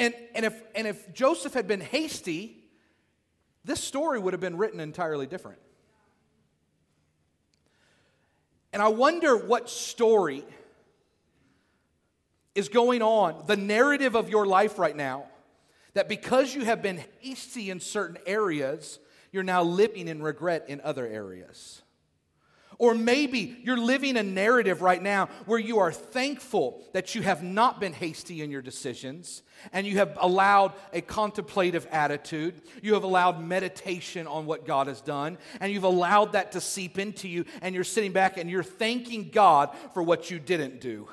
and, 0.00 0.14
and, 0.34 0.46
if, 0.46 0.62
and 0.74 0.86
if 0.86 1.12
Joseph 1.12 1.52
had 1.52 1.68
been 1.68 1.82
hasty, 1.82 2.56
this 3.64 3.84
story 3.84 4.18
would 4.18 4.32
have 4.32 4.40
been 4.40 4.56
written 4.56 4.80
entirely 4.80 5.26
different. 5.26 5.58
And 8.72 8.80
I 8.80 8.88
wonder 8.88 9.36
what 9.36 9.68
story 9.68 10.42
is 12.54 12.70
going 12.70 13.02
on, 13.02 13.44
the 13.46 13.56
narrative 13.56 14.14
of 14.14 14.30
your 14.30 14.46
life 14.46 14.78
right 14.78 14.96
now, 14.96 15.26
that 15.92 16.08
because 16.08 16.54
you 16.54 16.64
have 16.64 16.80
been 16.80 17.04
hasty 17.20 17.68
in 17.68 17.78
certain 17.78 18.16
areas, 18.24 18.98
you're 19.32 19.42
now 19.42 19.62
living 19.62 20.08
in 20.08 20.22
regret 20.22 20.64
in 20.68 20.80
other 20.80 21.06
areas. 21.06 21.82
Or 22.80 22.94
maybe 22.94 23.58
you're 23.62 23.76
living 23.76 24.16
a 24.16 24.22
narrative 24.22 24.80
right 24.80 25.02
now 25.02 25.28
where 25.44 25.58
you 25.58 25.80
are 25.80 25.92
thankful 25.92 26.82
that 26.94 27.14
you 27.14 27.20
have 27.20 27.42
not 27.42 27.78
been 27.78 27.92
hasty 27.92 28.40
in 28.40 28.50
your 28.50 28.62
decisions 28.62 29.42
and 29.74 29.86
you 29.86 29.98
have 29.98 30.16
allowed 30.18 30.72
a 30.94 31.02
contemplative 31.02 31.86
attitude. 31.90 32.62
You 32.80 32.94
have 32.94 33.04
allowed 33.04 33.38
meditation 33.38 34.26
on 34.26 34.46
what 34.46 34.64
God 34.64 34.86
has 34.86 35.02
done 35.02 35.36
and 35.60 35.70
you've 35.70 35.84
allowed 35.84 36.32
that 36.32 36.52
to 36.52 36.60
seep 36.62 36.98
into 36.98 37.28
you 37.28 37.44
and 37.60 37.74
you're 37.74 37.84
sitting 37.84 38.12
back 38.12 38.38
and 38.38 38.48
you're 38.48 38.62
thanking 38.62 39.28
God 39.28 39.76
for 39.92 40.02
what 40.02 40.30
you 40.30 40.38
didn't 40.38 40.80
do. 40.80 41.06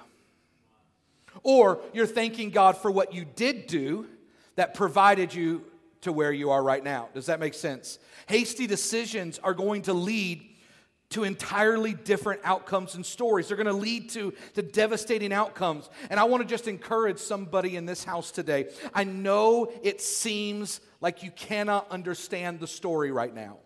Or 1.44 1.82
you're 1.92 2.08
thanking 2.08 2.50
God 2.50 2.78
for 2.78 2.90
what 2.90 3.14
you 3.14 3.26
did 3.26 3.68
do 3.68 4.08
that 4.56 4.74
provided 4.74 5.34
you 5.34 5.66
to 6.00 6.14
where 6.14 6.32
you 6.32 6.50
are 6.50 6.64
right 6.64 6.82
now. 6.82 7.10
Does 7.14 7.26
that 7.26 7.42
make 7.42 7.54
sense? 7.54 8.00
Hasty 8.28 8.68
decisions 8.68 9.38
are 9.40 9.54
going 9.54 9.82
to 9.82 9.94
lead 9.94 10.48
to 11.10 11.24
entirely 11.24 11.94
different 11.94 12.42
outcomes 12.44 12.96
and 12.96 13.06
stories. 13.06 13.48
They're 13.48 13.58
going 13.58 13.68
to 13.68 13.74
lead 13.74 14.10
to, 14.12 14.34
to 14.56 14.62
devastating 14.62 15.32
outcomes. 15.32 15.90
And 16.10 16.20
I 16.20 16.26
want 16.26 16.44
to 16.44 16.50
just 16.50 16.68
encourage 16.68 17.18
somebody 17.18 17.76
in 17.76 17.86
this 17.86 18.04
house 18.04 18.32
today. 18.32 18.70
I 18.94 19.04
know 19.06 19.72
it 19.84 20.02
seems 20.02 20.82
like 21.00 21.24
you 21.24 21.32
cannot 21.32 21.90
understand 21.92 22.60
the 22.60 22.68
story 22.68 23.12
right 23.12 23.34
now. 23.34 23.58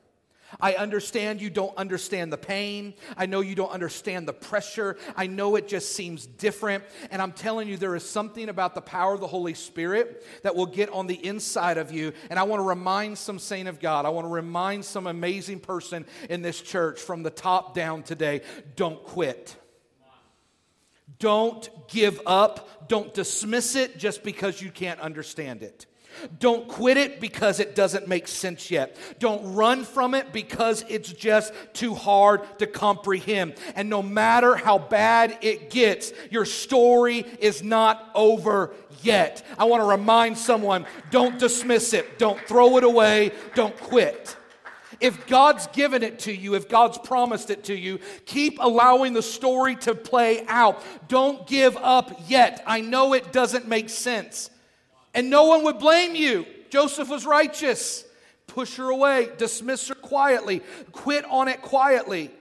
I 0.60 0.74
understand 0.74 1.42
you 1.42 1.50
don't 1.50 1.76
understand 1.78 2.34
the 2.34 2.38
pain. 2.38 2.94
I 3.16 3.26
know 3.26 3.42
you 3.42 3.56
don't 3.56 3.72
understand 3.72 4.28
the 4.28 4.34
pressure. 4.34 4.98
I 5.16 5.28
know 5.28 5.56
it 5.56 5.68
just 5.68 5.96
seems 5.96 6.26
different. 6.26 6.84
And 7.10 7.22
I'm 7.22 7.32
telling 7.32 7.68
you, 7.68 7.78
there 7.78 7.96
is 7.96 8.08
something 8.08 8.50
about 8.50 8.76
the 8.76 8.82
power 8.82 9.14
of 9.14 9.22
the 9.22 9.28
Holy 9.28 9.54
Spirit 9.54 10.26
that 10.44 10.56
will 10.56 10.66
get 10.66 10.90
on 10.90 11.08
the 11.08 11.26
inside 11.26 11.78
of 11.78 11.92
you. 11.92 12.14
And 12.30 12.38
I 12.38 12.44
want 12.44 12.60
to 12.60 12.68
remind 12.68 13.18
some 13.18 13.40
saint 13.40 13.68
of 13.68 13.80
God, 13.80 14.06
I 14.06 14.10
want 14.10 14.26
to 14.26 14.32
remind 14.32 14.84
some 14.86 15.08
amazing 15.08 15.60
person 15.60 16.06
in 16.30 16.42
this 16.42 16.62
church 16.62 17.00
from 17.00 17.24
the 17.24 17.30
top 17.30 17.74
down 17.74 18.04
today 18.04 18.42
don't 18.76 19.04
quit. 19.04 19.56
Don't 21.20 21.70
give 21.88 22.20
up. 22.26 22.88
Don't 22.88 23.14
dismiss 23.14 23.76
it 23.76 23.98
just 23.98 24.24
because 24.24 24.62
you 24.62 24.72
can't 24.72 25.00
understand 25.00 25.62
it. 25.62 25.86
Don't 26.40 26.68
quit 26.68 26.98
it 26.98 27.20
because 27.20 27.60
it 27.60 27.76
doesn't 27.76 28.08
make 28.08 28.28
sense 28.28 28.72
yet. 28.72 28.98
Don't 29.20 29.54
run 29.54 29.84
from 29.84 30.14
it 30.14 30.32
because 30.32 30.84
it's 30.88 31.12
just 31.12 31.54
too 31.74 31.94
hard 31.94 32.42
to 32.60 32.68
comprehend. 32.68 33.56
And 33.76 33.90
no 33.90 34.02
matter 34.02 34.56
how 34.56 34.78
bad 34.78 35.38
it 35.42 35.70
gets, 35.70 36.14
your 36.30 36.46
story 36.46 37.26
is 37.40 37.64
not 37.64 38.10
over 38.16 38.74
yet. 39.02 39.44
I 39.58 39.66
want 39.66 39.82
to 39.82 39.88
remind 39.88 40.38
someone 40.38 40.86
don't 41.10 41.40
dismiss 41.40 41.94
it, 41.94 42.20
don't 42.20 42.40
throw 42.42 42.78
it 42.78 42.84
away, 42.84 43.32
don't 43.56 43.78
quit. 43.78 44.38
If 45.02 45.26
God's 45.26 45.66
given 45.68 46.04
it 46.04 46.20
to 46.20 46.34
you, 46.34 46.54
if 46.54 46.70
God's 46.70 47.00
promised 47.00 47.50
it 47.50 47.64
to 47.66 47.76
you, 47.76 48.00
keep 48.26 48.60
allowing 48.60 49.14
the 49.14 49.24
story 49.24 49.76
to 49.78 49.96
play 49.96 50.46
out. 50.48 50.82
Don't 51.08 51.48
give 51.48 51.76
up 51.78 52.22
yet. 52.28 52.64
I 52.68 52.82
know 52.82 53.14
it 53.14 53.34
doesn't 53.34 53.68
make 53.68 53.90
sense. 53.90 54.51
And 55.14 55.30
no 55.30 55.46
one 55.46 55.64
would 55.64 55.80
blame 55.80 56.16
you. 56.16 56.46
Joseph 56.70 57.10
was 57.10 57.26
righteous. 57.26 58.06
Push 58.48 58.76
her 58.76 58.90
away, 58.90 59.30
dismiss 59.38 59.88
her 59.88 59.96
quietly, 59.96 60.62
quit 60.92 61.24
on 61.30 61.48
it 61.48 61.62
quietly. 61.62 62.32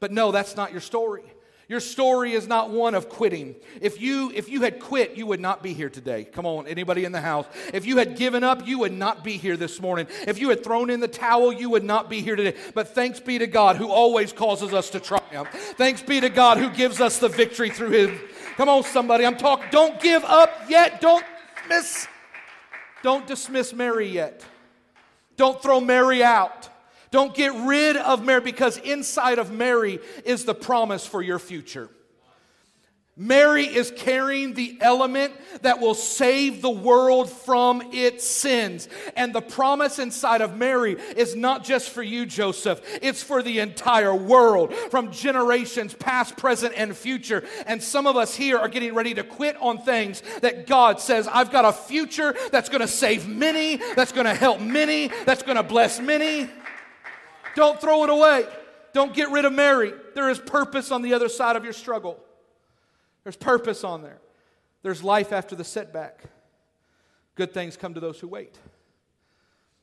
But 0.00 0.10
no, 0.10 0.32
that's 0.32 0.56
not 0.56 0.72
your 0.72 0.80
story. 0.80 1.22
Your 1.68 1.78
story 1.78 2.32
is 2.32 2.48
not 2.48 2.70
one 2.70 2.96
of 2.96 3.08
quitting. 3.08 3.54
If 3.80 4.00
you 4.00 4.32
if 4.34 4.48
you 4.48 4.62
had 4.62 4.80
quit, 4.80 5.16
you 5.16 5.26
would 5.26 5.38
not 5.38 5.62
be 5.62 5.72
here 5.72 5.88
today. 5.88 6.24
Come 6.24 6.44
on, 6.44 6.66
anybody 6.66 7.04
in 7.04 7.12
the 7.12 7.20
house. 7.20 7.46
If 7.72 7.86
you 7.86 7.98
had 7.98 8.16
given 8.16 8.42
up, 8.42 8.66
you 8.66 8.80
would 8.80 8.92
not 8.92 9.22
be 9.22 9.36
here 9.36 9.56
this 9.56 9.80
morning. 9.80 10.08
If 10.26 10.40
you 10.40 10.48
had 10.48 10.64
thrown 10.64 10.90
in 10.90 10.98
the 10.98 11.06
towel, 11.06 11.52
you 11.52 11.70
would 11.70 11.84
not 11.84 12.10
be 12.10 12.20
here 12.20 12.34
today. 12.34 12.58
But 12.74 12.88
thanks 12.88 13.20
be 13.20 13.38
to 13.38 13.46
God 13.46 13.76
who 13.76 13.88
always 13.88 14.32
causes 14.32 14.74
us 14.74 14.90
to 14.90 14.98
triumph. 14.98 15.48
Thanks 15.76 16.02
be 16.02 16.20
to 16.20 16.30
God 16.30 16.58
who 16.58 16.70
gives 16.70 17.00
us 17.00 17.18
the 17.18 17.28
victory 17.28 17.70
through 17.70 17.90
his 17.90 18.20
Come 18.56 18.68
on 18.68 18.82
somebody, 18.82 19.24
I'm 19.24 19.36
talking 19.36 19.68
don't 19.70 20.00
give 20.00 20.24
up 20.24 20.50
yet. 20.68 21.00
Don't 21.00 21.24
miss 21.68 22.08
don't 23.02 23.26
dismiss 23.26 23.72
Mary 23.72 24.08
yet. 24.08 24.44
Don't 25.36 25.62
throw 25.62 25.80
Mary 25.80 26.22
out. 26.22 26.68
Don't 27.10 27.34
get 27.34 27.52
rid 27.66 27.96
of 27.96 28.24
Mary 28.24 28.40
because 28.40 28.76
inside 28.78 29.38
of 29.38 29.50
Mary 29.50 29.98
is 30.24 30.44
the 30.44 30.54
promise 30.54 31.06
for 31.06 31.22
your 31.22 31.38
future. 31.38 31.88
Mary 33.20 33.64
is 33.64 33.92
carrying 33.96 34.54
the 34.54 34.78
element 34.80 35.34
that 35.60 35.78
will 35.78 35.92
save 35.92 36.62
the 36.62 36.70
world 36.70 37.28
from 37.28 37.82
its 37.92 38.26
sins. 38.26 38.88
And 39.14 39.34
the 39.34 39.42
promise 39.42 39.98
inside 39.98 40.40
of 40.40 40.56
Mary 40.56 40.94
is 41.16 41.36
not 41.36 41.62
just 41.62 41.90
for 41.90 42.02
you, 42.02 42.24
Joseph, 42.24 42.80
it's 43.02 43.22
for 43.22 43.42
the 43.42 43.58
entire 43.58 44.14
world, 44.14 44.72
from 44.90 45.12
generations 45.12 45.92
past, 45.92 46.38
present, 46.38 46.72
and 46.78 46.96
future. 46.96 47.44
And 47.66 47.82
some 47.82 48.06
of 48.06 48.16
us 48.16 48.34
here 48.34 48.56
are 48.56 48.68
getting 48.68 48.94
ready 48.94 49.12
to 49.12 49.22
quit 49.22 49.54
on 49.60 49.82
things 49.82 50.22
that 50.40 50.66
God 50.66 50.98
says, 50.98 51.28
I've 51.28 51.52
got 51.52 51.66
a 51.66 51.74
future 51.74 52.34
that's 52.50 52.70
to 52.80 52.88
save 52.88 53.28
many, 53.28 53.76
that's 53.96 54.12
to 54.12 54.32
help 54.32 54.60
many, 54.60 55.08
that's 55.26 55.42
to 55.58 55.62
bless 55.62 56.00
many. 56.00 56.48
Don't 57.54 57.78
throw 57.78 58.02
it 58.04 58.08
away. 58.08 58.46
Don't 58.94 59.12
get 59.12 59.30
rid 59.30 59.44
of 59.44 59.52
Mary. 59.52 59.92
There 60.14 60.30
is 60.30 60.38
purpose 60.38 60.90
on 60.90 61.02
the 61.02 61.12
other 61.12 61.28
side 61.28 61.56
of 61.56 61.64
your 61.64 61.74
struggle. 61.74 62.18
There's 63.24 63.36
purpose 63.36 63.84
on 63.84 64.02
there. 64.02 64.18
There's 64.82 65.02
life 65.02 65.32
after 65.32 65.54
the 65.54 65.64
setback. 65.64 66.22
Good 67.34 67.52
things 67.52 67.76
come 67.76 67.94
to 67.94 68.00
those 68.00 68.20
who 68.20 68.28
wait. 68.28 68.58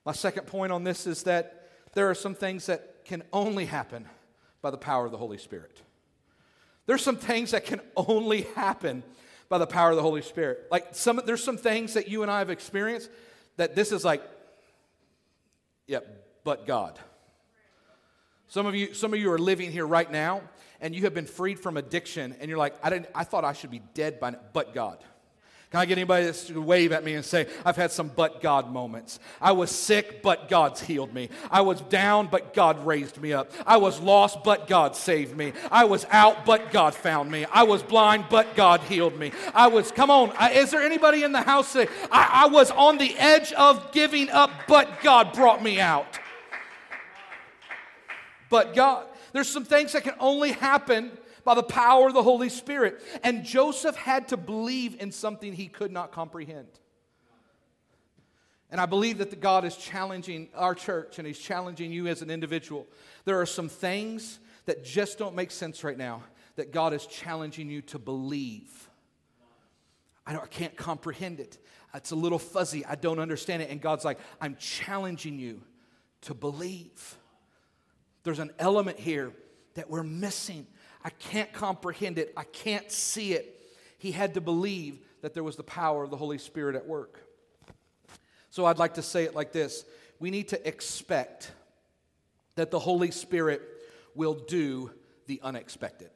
My 0.06 0.12
second 0.12 0.48
point 0.48 0.72
on 0.72 0.84
this 0.84 1.06
is 1.06 1.24
that 1.24 1.70
there 1.94 2.10
are 2.10 2.16
some 2.16 2.36
things 2.36 2.68
that 2.68 3.06
can 3.06 3.24
only 3.34 3.66
happen 3.66 4.08
by 4.62 4.72
the 4.72 4.78
power 4.78 5.06
of 5.06 5.12
the 5.12 5.18
Holy 5.18 5.38
Spirit. 5.38 5.82
There's 6.86 7.04
some 7.04 7.18
things 7.18 7.52
that 7.52 7.66
can 7.66 7.82
only 7.96 8.44
happen 8.56 9.04
by 9.50 9.58
the 9.58 9.68
power 9.68 9.92
of 9.92 9.96
the 9.96 10.02
Holy 10.02 10.22
Spirit. 10.22 10.68
Like 10.72 10.96
some 10.96 11.22
there's 11.26 11.44
some 11.44 11.58
things 11.58 11.94
that 11.94 12.08
you 12.08 12.22
and 12.22 12.32
I 12.32 12.40
have 12.40 12.50
experienced 12.50 13.10
that 13.58 13.76
this 13.76 13.92
is 13.92 14.04
like 14.04 14.22
yep, 15.88 16.06
yeah, 16.08 16.16
but 16.44 16.66
God. 16.66 17.00
Some 18.48 18.66
of 18.66 18.76
you 18.76 18.94
some 18.94 19.14
of 19.14 19.20
you 19.20 19.32
are 19.32 19.40
living 19.40 19.72
here 19.72 19.86
right 19.86 20.12
now 20.12 20.42
and 20.82 20.96
you 20.96 21.04
have 21.04 21.14
been 21.14 21.26
freed 21.26 21.60
from 21.60 21.78
addiction 21.78 22.36
and 22.40 22.50
you're 22.50 22.58
like, 22.58 22.76
I, 22.84 22.90
didn't, 22.90 23.10
I 23.16 23.24
thought 23.24 23.44
I 23.44 23.54
should 23.54 23.72
be 23.72 23.82
dead 23.94 24.20
by 24.20 24.32
now, 24.32 24.40
but 24.54 24.74
God. 24.74 24.98
Can 25.70 25.82
I 25.82 25.86
get 25.86 25.98
anybody 25.98 26.32
to 26.32 26.62
wave 26.62 26.94
at 26.94 27.04
me 27.04 27.16
and 27.16 27.26
say, 27.26 27.46
I've 27.66 27.76
had 27.76 27.92
some 27.92 28.08
but 28.08 28.42
God 28.42 28.72
moments? 28.72 29.20
I 29.42 29.52
was 29.52 29.70
sick, 29.70 30.22
but 30.22 30.48
God's 30.48 30.80
healed 30.80 31.14
me. 31.14 31.28
I 31.52 31.60
was 31.60 31.82
down, 31.82 32.28
but 32.28 32.54
God 32.54 32.86
raised 32.86 33.22
me 33.22 33.34
up. 33.34 33.52
I 33.66 33.76
was 33.76 34.00
lost, 34.00 34.46
but 34.46 34.68
God 34.68 34.96
saved 34.96 35.36
me. 35.36 35.52
I 35.70 35.84
was 35.84 36.06
out, 36.10 36.46
but 36.46 36.72
God 36.72 36.96
found 36.96 37.30
me. 37.30 37.44
I 37.52 37.64
was 37.64 37.84
blind, 37.84 38.28
but 38.30 38.56
God 38.56 38.80
healed 38.80 39.20
me. 39.20 39.34
I 39.54 39.68
was, 39.68 39.92
come 39.92 40.10
on, 40.10 40.32
is 40.54 40.72
there 40.72 40.84
anybody 40.84 41.24
in 41.24 41.34
the 41.34 41.42
house 41.42 41.68
say, 41.68 41.90
I, 42.14 42.46
I 42.46 42.48
was 42.48 42.72
on 42.72 42.98
the 42.98 43.18
edge 43.18 43.52
of 43.52 43.92
giving 43.92 44.30
up, 44.30 44.52
but 44.70 45.02
God 45.02 45.34
brought 45.34 45.62
me 45.62 45.82
out? 45.82 46.18
But 48.50 48.76
God. 48.76 49.06
There's 49.34 49.50
some 49.50 49.66
things 49.66 49.92
that 49.94 50.04
can 50.04 50.16
only 50.20 50.52
happen 50.52 51.12
by 51.44 51.56
the 51.56 51.64
power 51.64 52.08
of 52.08 52.14
the 52.14 52.24
Holy 52.24 52.50
Spirit. 52.50 53.02
And 53.24 53.44
Joseph 53.44 53.96
had 53.96 54.30
to 54.30 54.38
believe 54.38 55.00
in 55.00 55.12
something 55.12 55.54
he 55.54 55.68
could 55.68 55.92
not 55.92 56.12
comprehend. 56.12 56.68
And 58.70 58.82
I 58.82 58.86
believe 58.86 59.20
that 59.20 59.40
God 59.40 59.64
is 59.64 59.78
challenging 59.78 60.50
our 60.54 60.76
church 60.76 61.20
and 61.20 61.28
he's 61.28 61.40
challenging 61.40 61.92
you 61.92 62.08
as 62.08 62.22
an 62.22 62.30
individual. 62.30 62.86
There 63.24 63.40
are 63.40 63.46
some 63.46 63.70
things 63.70 64.40
that 64.66 64.84
just 64.84 65.18
don't 65.18 65.36
make 65.36 65.52
sense 65.52 65.84
right 65.84 65.98
now 65.98 66.24
that 66.58 66.72
God 66.72 66.92
is 66.92 67.06
challenging 67.06 67.70
you 67.70 67.82
to 67.84 68.00
believe. 68.00 68.90
I, 70.26 70.36
I 70.36 70.48
can't 70.48 70.76
comprehend 70.76 71.40
it. 71.40 71.58
It's 71.94 72.12
a 72.12 72.16
little 72.16 72.40
fuzzy. 72.40 72.86
I 72.86 72.96
don't 72.96 73.20
understand 73.20 73.62
it. 73.62 73.70
And 73.70 73.80
God's 73.80 74.04
like, 74.04 74.20
I'm 74.42 74.58
challenging 74.58 75.40
you 75.40 75.62
to 76.22 76.34
believe. 76.34 77.18
There's 78.28 78.40
an 78.40 78.52
element 78.60 79.00
here 79.00 79.32
that 79.76 79.90
we're 79.90 80.04
missing. 80.04 80.68
I 81.02 81.12
can't 81.12 81.54
comprehend 81.54 82.18
it. 82.18 82.34
I 82.36 82.44
can't 82.44 82.92
see 82.92 83.32
it. 83.32 83.74
He 84.00 84.12
had 84.12 84.34
to 84.34 84.42
believe 84.42 85.00
that 85.22 85.34
there 85.34 85.46
was 85.46 85.56
the 85.56 85.64
power 85.64 86.04
of 86.04 86.10
the 86.10 86.18
Holy 86.18 86.38
Spirit 86.38 86.76
at 86.76 86.86
work. 86.86 87.22
So 88.50 88.66
I'd 88.66 88.80
like 88.80 88.96
to 88.96 89.02
say 89.02 89.24
it 89.24 89.34
like 89.34 89.54
this 89.54 89.86
We 90.20 90.30
need 90.30 90.50
to 90.50 90.68
expect 90.68 91.54
that 92.56 92.70
the 92.70 92.80
Holy 92.80 93.12
Spirit 93.12 93.62
will 94.14 94.34
do 94.34 94.92
the 95.28 95.40
unexpected. 95.42 96.12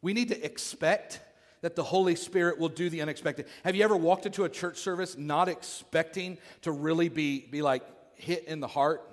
We 0.00 0.12
need 0.12 0.28
to 0.28 0.44
expect 0.44 1.18
that 1.62 1.74
the 1.74 1.82
Holy 1.82 2.14
Spirit 2.14 2.56
will 2.56 2.68
do 2.68 2.88
the 2.88 3.02
unexpected. 3.02 3.46
Have 3.64 3.74
you 3.74 3.82
ever 3.82 3.96
walked 3.96 4.26
into 4.26 4.44
a 4.44 4.48
church 4.48 4.78
service 4.78 5.18
not 5.18 5.48
expecting 5.48 6.38
to 6.62 6.70
really 6.70 7.08
be, 7.08 7.48
be 7.50 7.62
like 7.62 7.82
hit 8.14 8.44
in 8.44 8.60
the 8.60 8.68
heart? 8.68 9.04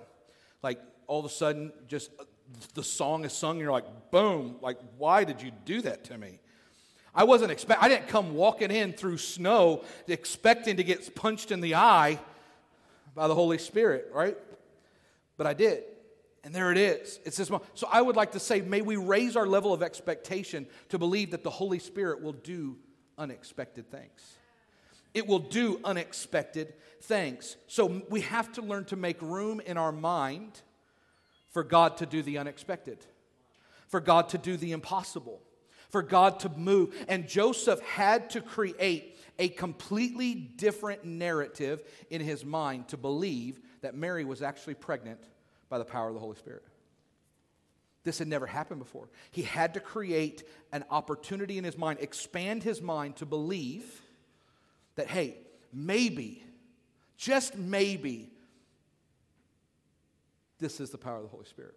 Like 0.61 0.79
all 1.07 1.19
of 1.19 1.25
a 1.25 1.29
sudden, 1.29 1.71
just 1.87 2.11
uh, 2.19 2.23
the 2.73 2.83
song 2.83 3.25
is 3.25 3.33
sung, 3.33 3.51
and 3.51 3.61
you're 3.61 3.71
like, 3.71 4.11
boom, 4.11 4.57
like, 4.61 4.77
why 4.97 5.23
did 5.23 5.41
you 5.41 5.51
do 5.65 5.81
that 5.81 6.03
to 6.05 6.17
me? 6.17 6.39
I 7.15 7.23
wasn't 7.23 7.51
expect 7.51 7.81
I 7.81 7.89
didn't 7.89 8.09
come 8.09 8.35
walking 8.35 8.69
in 8.69 8.93
through 8.93 9.17
snow 9.17 9.83
expecting 10.07 10.77
to 10.77 10.83
get 10.83 11.15
punched 11.15 11.51
in 11.51 11.61
the 11.61 11.75
eye 11.75 12.19
by 13.15 13.27
the 13.27 13.33
Holy 13.33 13.57
Spirit, 13.57 14.11
right? 14.13 14.37
But 15.35 15.47
I 15.47 15.53
did. 15.53 15.83
And 16.43 16.53
there 16.53 16.71
it 16.71 16.77
is. 16.77 17.19
It's 17.25 17.35
this 17.35 17.49
moment. 17.49 17.71
So 17.73 17.89
I 17.91 18.01
would 18.01 18.15
like 18.15 18.33
to 18.33 18.39
say, 18.39 18.61
may 18.61 18.81
we 18.81 18.95
raise 18.95 19.35
our 19.35 19.47
level 19.47 19.73
of 19.73 19.81
expectation 19.81 20.67
to 20.89 20.99
believe 20.99 21.31
that 21.31 21.43
the 21.43 21.49
Holy 21.49 21.79
Spirit 21.79 22.21
will 22.21 22.33
do 22.33 22.77
unexpected 23.17 23.89
things. 23.89 24.37
It 25.13 25.25
will 25.25 25.39
do 25.39 25.79
unexpected 25.83 26.75
things. 27.01 27.57
So 27.67 28.03
we 28.09 28.21
have 28.21 28.53
to 28.53 28.61
learn 28.61 28.85
to 28.85 28.95
make 28.95 29.19
room 29.21 29.59
in 29.59 29.77
our 29.77 29.91
mind 29.91 30.61
for 31.57 31.63
God 31.63 31.97
to 31.97 32.05
do 32.05 32.21
the 32.21 32.37
unexpected, 32.37 32.99
for 33.87 33.99
God 33.99 34.29
to 34.29 34.37
do 34.37 34.57
the 34.57 34.73
impossible, 34.73 35.41
for 35.89 36.03
God 36.03 36.39
to 36.41 36.49
move. 36.49 36.93
And 37.07 37.27
Joseph 37.27 37.81
had 37.81 38.29
to 38.29 38.41
create 38.41 39.17
a 39.39 39.49
completely 39.49 40.35
different 40.35 41.03
narrative 41.03 41.81
in 42.11 42.21
his 42.21 42.45
mind 42.45 42.89
to 42.89 42.97
believe 42.97 43.59
that 43.81 43.95
Mary 43.95 44.23
was 44.23 44.43
actually 44.43 44.75
pregnant 44.75 45.19
by 45.67 45.79
the 45.79 45.83
power 45.83 46.09
of 46.09 46.13
the 46.13 46.19
Holy 46.19 46.35
Spirit. 46.35 46.63
This 48.03 48.19
had 48.19 48.27
never 48.27 48.45
happened 48.45 48.77
before. 48.77 49.09
He 49.31 49.41
had 49.41 49.73
to 49.73 49.79
create 49.79 50.43
an 50.71 50.85
opportunity 50.91 51.57
in 51.57 51.63
his 51.63 51.75
mind, 51.75 51.97
expand 52.01 52.61
his 52.61 52.83
mind 52.83 53.15
to 53.15 53.25
believe 53.25 53.99
that, 54.93 55.07
hey, 55.07 55.37
maybe, 55.73 56.43
just 57.17 57.57
maybe, 57.57 58.29
this 60.59 60.79
is 60.79 60.89
the 60.89 60.97
power 60.97 61.17
of 61.17 61.23
the 61.23 61.29
Holy 61.29 61.45
Spirit. 61.45 61.75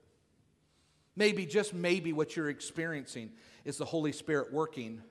Maybe, 1.17 1.45
just 1.45 1.75
maybe, 1.75 2.13
what 2.13 2.37
you're 2.37 2.49
experiencing 2.49 3.31
is 3.65 3.77
the 3.77 3.85
Holy 3.85 4.13
Spirit 4.13 4.53
working 4.53 5.03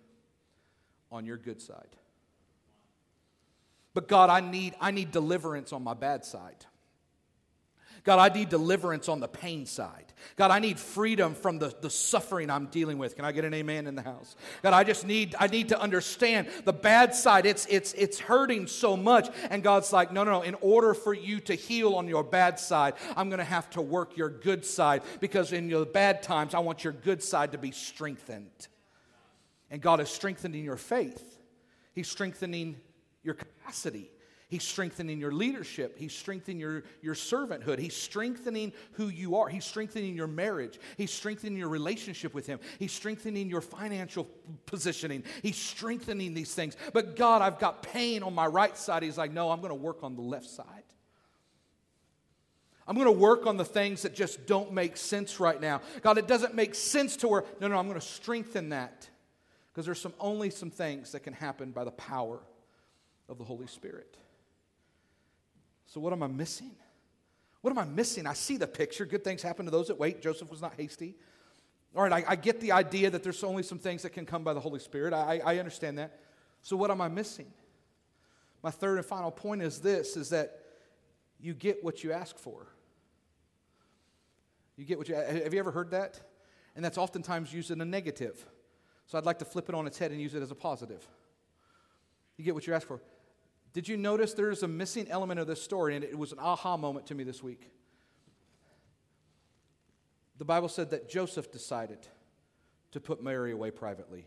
on 1.12 1.26
your 1.26 1.38
good 1.38 1.62
side. 1.62 1.96
But 3.94 4.08
God, 4.08 4.30
I 4.30 4.40
need, 4.40 4.76
I 4.80 4.92
need 4.92 5.12
deliverance 5.12 5.74
on 5.74 5.84
my 5.84 5.94
bad 5.94 6.24
side. 6.24 6.66
God, 8.04 8.20
I 8.20 8.34
need 8.34 8.50
deliverance 8.50 9.10
on 9.10 9.20
the 9.20 9.28
pain 9.28 9.66
side. 9.66 10.09
God, 10.36 10.52
I 10.52 10.60
need 10.60 10.80
freedom 10.80 11.36
from 11.36 11.60
the, 11.60 11.74
the 11.82 11.90
suffering 11.90 12.50
I'm 12.50 12.68
dealing 12.68 12.98
with. 12.98 13.16
Can 13.16 13.26
I 13.26 13.32
get 13.32 13.46
an 13.46 13.54
amen 13.54 13.88
in 13.88 13.96
the 13.96 14.02
house? 14.02 14.36
God, 14.62 14.74
I 14.74 14.84
just 14.84 15.06
need, 15.06 15.36
I 15.40 15.48
need 15.48 15.70
to 15.70 15.80
understand 15.80 16.48
the 16.66 16.74
bad 16.74 17.14
side. 17.14 17.46
It's, 17.46 17.66
it's, 17.68 17.94
it's 17.94 18.20
hurting 18.20 18.68
so 18.68 18.96
much. 18.96 19.30
And 19.50 19.64
God's 19.64 19.92
like, 19.92 20.12
no, 20.12 20.24
no, 20.24 20.32
no. 20.32 20.42
In 20.42 20.56
order 20.62 20.94
for 20.94 21.14
you 21.14 21.40
to 21.42 21.56
heal 21.56 21.96
on 21.96 22.08
your 22.08 22.24
bad 22.24 22.60
side, 22.60 22.94
I'm 23.16 23.30
going 23.30 23.40
to 23.40 23.44
have 23.44 23.70
to 23.72 23.82
work 23.82 24.18
your 24.18 24.30
good 24.30 24.66
side 24.66 25.04
because 25.20 25.54
in 25.54 25.70
your 25.70 25.86
bad 25.86 26.24
times, 26.24 26.54
I 26.54 26.60
want 26.60 26.84
your 26.84 26.94
good 26.94 27.22
side 27.24 27.52
to 27.52 27.58
be 27.58 27.72
strengthened. 27.72 28.68
And 29.72 29.82
God 29.82 30.00
is 30.00 30.10
strengthening 30.10 30.64
your 30.64 30.78
faith, 30.78 31.38
He's 31.94 32.10
strengthening 32.10 32.78
your 33.24 33.36
capacity. 33.36 34.12
He's 34.50 34.64
strengthening 34.64 35.20
your 35.20 35.32
leadership. 35.32 35.96
He's 36.00 36.12
strengthening 36.12 36.60
your, 36.60 36.84
your 37.04 37.14
servanthood. 37.14 37.78
He's 37.78 37.96
strengthening 37.96 38.74
who 38.94 39.08
you 39.10 39.36
are. 39.36 39.48
He's 39.48 39.64
strengthening 39.64 40.16
your 40.16 40.26
marriage. 40.26 40.80
He's 40.98 41.12
strengthening 41.12 41.56
your 41.56 41.70
relationship 41.70 42.34
with 42.34 42.48
Him. 42.48 42.60
He's 42.80 42.92
strengthening 42.92 43.48
your 43.48 43.62
financial 43.62 44.28
positioning. 44.66 45.24
He's 45.44 45.56
strengthening 45.56 46.34
these 46.34 46.56
things. 46.56 46.76
But 46.94 47.16
God, 47.16 47.44
I've 47.44 47.60
got 47.60 47.84
pain 47.84 48.24
on 48.24 48.34
my 48.34 48.48
right 48.48 48.76
side. 48.76 49.04
He's 49.04 49.20
like, 49.20 49.32
no, 49.32 49.52
I'm 49.52 49.60
going 49.62 49.70
to 49.70 49.76
work 49.76 50.04
on 50.04 50.16
the 50.16 50.24
left 50.24 50.50
side. 50.50 50.66
I'm 52.88 52.96
going 52.96 53.06
to 53.06 53.12
work 53.12 53.46
on 53.46 53.56
the 53.56 53.66
things 53.66 54.02
that 54.02 54.16
just 54.16 54.48
don't 54.48 54.74
make 54.74 54.98
sense 54.98 55.40
right 55.40 55.62
now. 55.62 55.82
God, 56.02 56.18
it 56.18 56.28
doesn't 56.28 56.56
make 56.56 56.74
sense 56.74 57.18
to 57.18 57.28
where, 57.28 57.44
no, 57.62 57.68
no, 57.68 57.78
I'm 57.78 57.88
going 57.88 58.00
to 58.00 58.06
strengthen 58.06 58.70
that. 58.70 59.08
Because 59.72 59.86
there's 59.86 60.02
some, 60.02 60.16
only 60.20 60.50
some 60.50 60.72
things 60.72 61.12
that 61.12 61.20
can 61.20 61.34
happen 61.34 61.70
by 61.70 61.84
the 61.84 61.92
power 61.92 62.40
of 63.30 63.38
the 63.38 63.44
Holy 63.44 63.68
Spirit. 63.68 64.18
So, 65.90 66.00
what 66.00 66.14
am 66.14 66.22
I 66.22 66.28
missing? 66.28 66.72
What 67.62 67.72
am 67.72 67.80
I 67.80 67.84
missing? 67.84 68.28
I 68.28 68.34
see 68.34 68.58
the 68.58 68.68
picture. 68.68 69.06
Good 69.06 69.24
things 69.24 69.42
happen 69.42 69.66
to 69.66 69.72
those 69.72 69.88
that 69.88 69.98
wait. 69.98 70.22
Joseph 70.22 70.50
was 70.52 70.62
not 70.62 70.76
hasty. 70.78 71.16
All 71.96 72.04
right, 72.04 72.14
I, 72.14 72.32
I 72.32 72.36
get 72.36 72.62
the 72.62 72.72
idea 72.72 73.10
that 73.10 73.24
there's 73.24 73.44
only 73.44 73.64
some 73.64 73.80
things 73.80 74.04
that 74.04 74.12
can 74.12 74.26
come 74.26 74.44
by 74.44 74.54
the 74.54 74.60
Holy 74.60 74.80
Spirit. 74.80 75.14
I, 75.14 75.42
I 75.44 75.58
understand 75.58 75.98
that. 75.98 76.20
So, 76.62 76.78
what 76.78 76.92
am 76.92 77.02
I 77.02 77.08
missing? 77.08 77.48
My 78.62 78.70
third 78.70 78.98
and 78.98 79.06
final 79.06 79.32
point 79.32 79.64
is 79.64 79.80
this 79.80 80.16
is 80.16 80.30
that 80.30 80.60
you 81.40 81.56
get 81.56 81.84
what 81.84 82.04
you 82.04 82.12
ask 82.12 82.38
for. 82.38 82.68
You 84.78 84.86
get 84.86 85.00
what 85.00 85.10
you 85.10 85.16
have 85.16 85.54
you 85.54 85.60
ever 85.60 85.72
heard 85.72 85.92
that? 85.92 86.22
And 86.76 86.86
that's 86.86 87.00
oftentimes 87.00 87.52
used 87.52 87.72
in 87.72 87.82
a 87.82 87.86
negative. 87.86 88.46
So 89.08 89.18
I'd 89.18 89.26
like 89.26 89.40
to 89.40 89.46
flip 89.46 89.70
it 89.70 89.76
on 89.76 89.88
its 89.88 89.98
head 89.98 90.12
and 90.12 90.22
use 90.22 90.36
it 90.36 90.44
as 90.44 90.52
a 90.52 90.56
positive. 90.56 91.06
You 92.38 92.46
get 92.46 92.54
what 92.54 92.68
you 92.68 92.76
ask 92.76 92.88
for. 92.88 93.02
Did 93.74 93.88
you 93.88 93.98
notice 93.98 94.34
there's 94.34 94.64
a 94.64 94.68
missing 94.68 95.08
element 95.10 95.40
of 95.40 95.48
this 95.48 95.62
story? 95.62 95.96
And 95.96 96.04
it 96.04 96.18
was 96.18 96.32
an 96.32 96.40
aha 96.40 96.78
moment 96.78 97.08
to 97.08 97.16
me 97.16 97.24
this 97.24 97.44
week. 97.44 97.72
The 100.38 100.46
Bible 100.46 100.70
said 100.70 100.92
that 100.92 101.10
Joseph 101.10 101.52
decided 101.52 102.00
to 102.92 103.00
put 103.00 103.22
Mary 103.22 103.52
away 103.52 103.72
privately. 103.72 104.26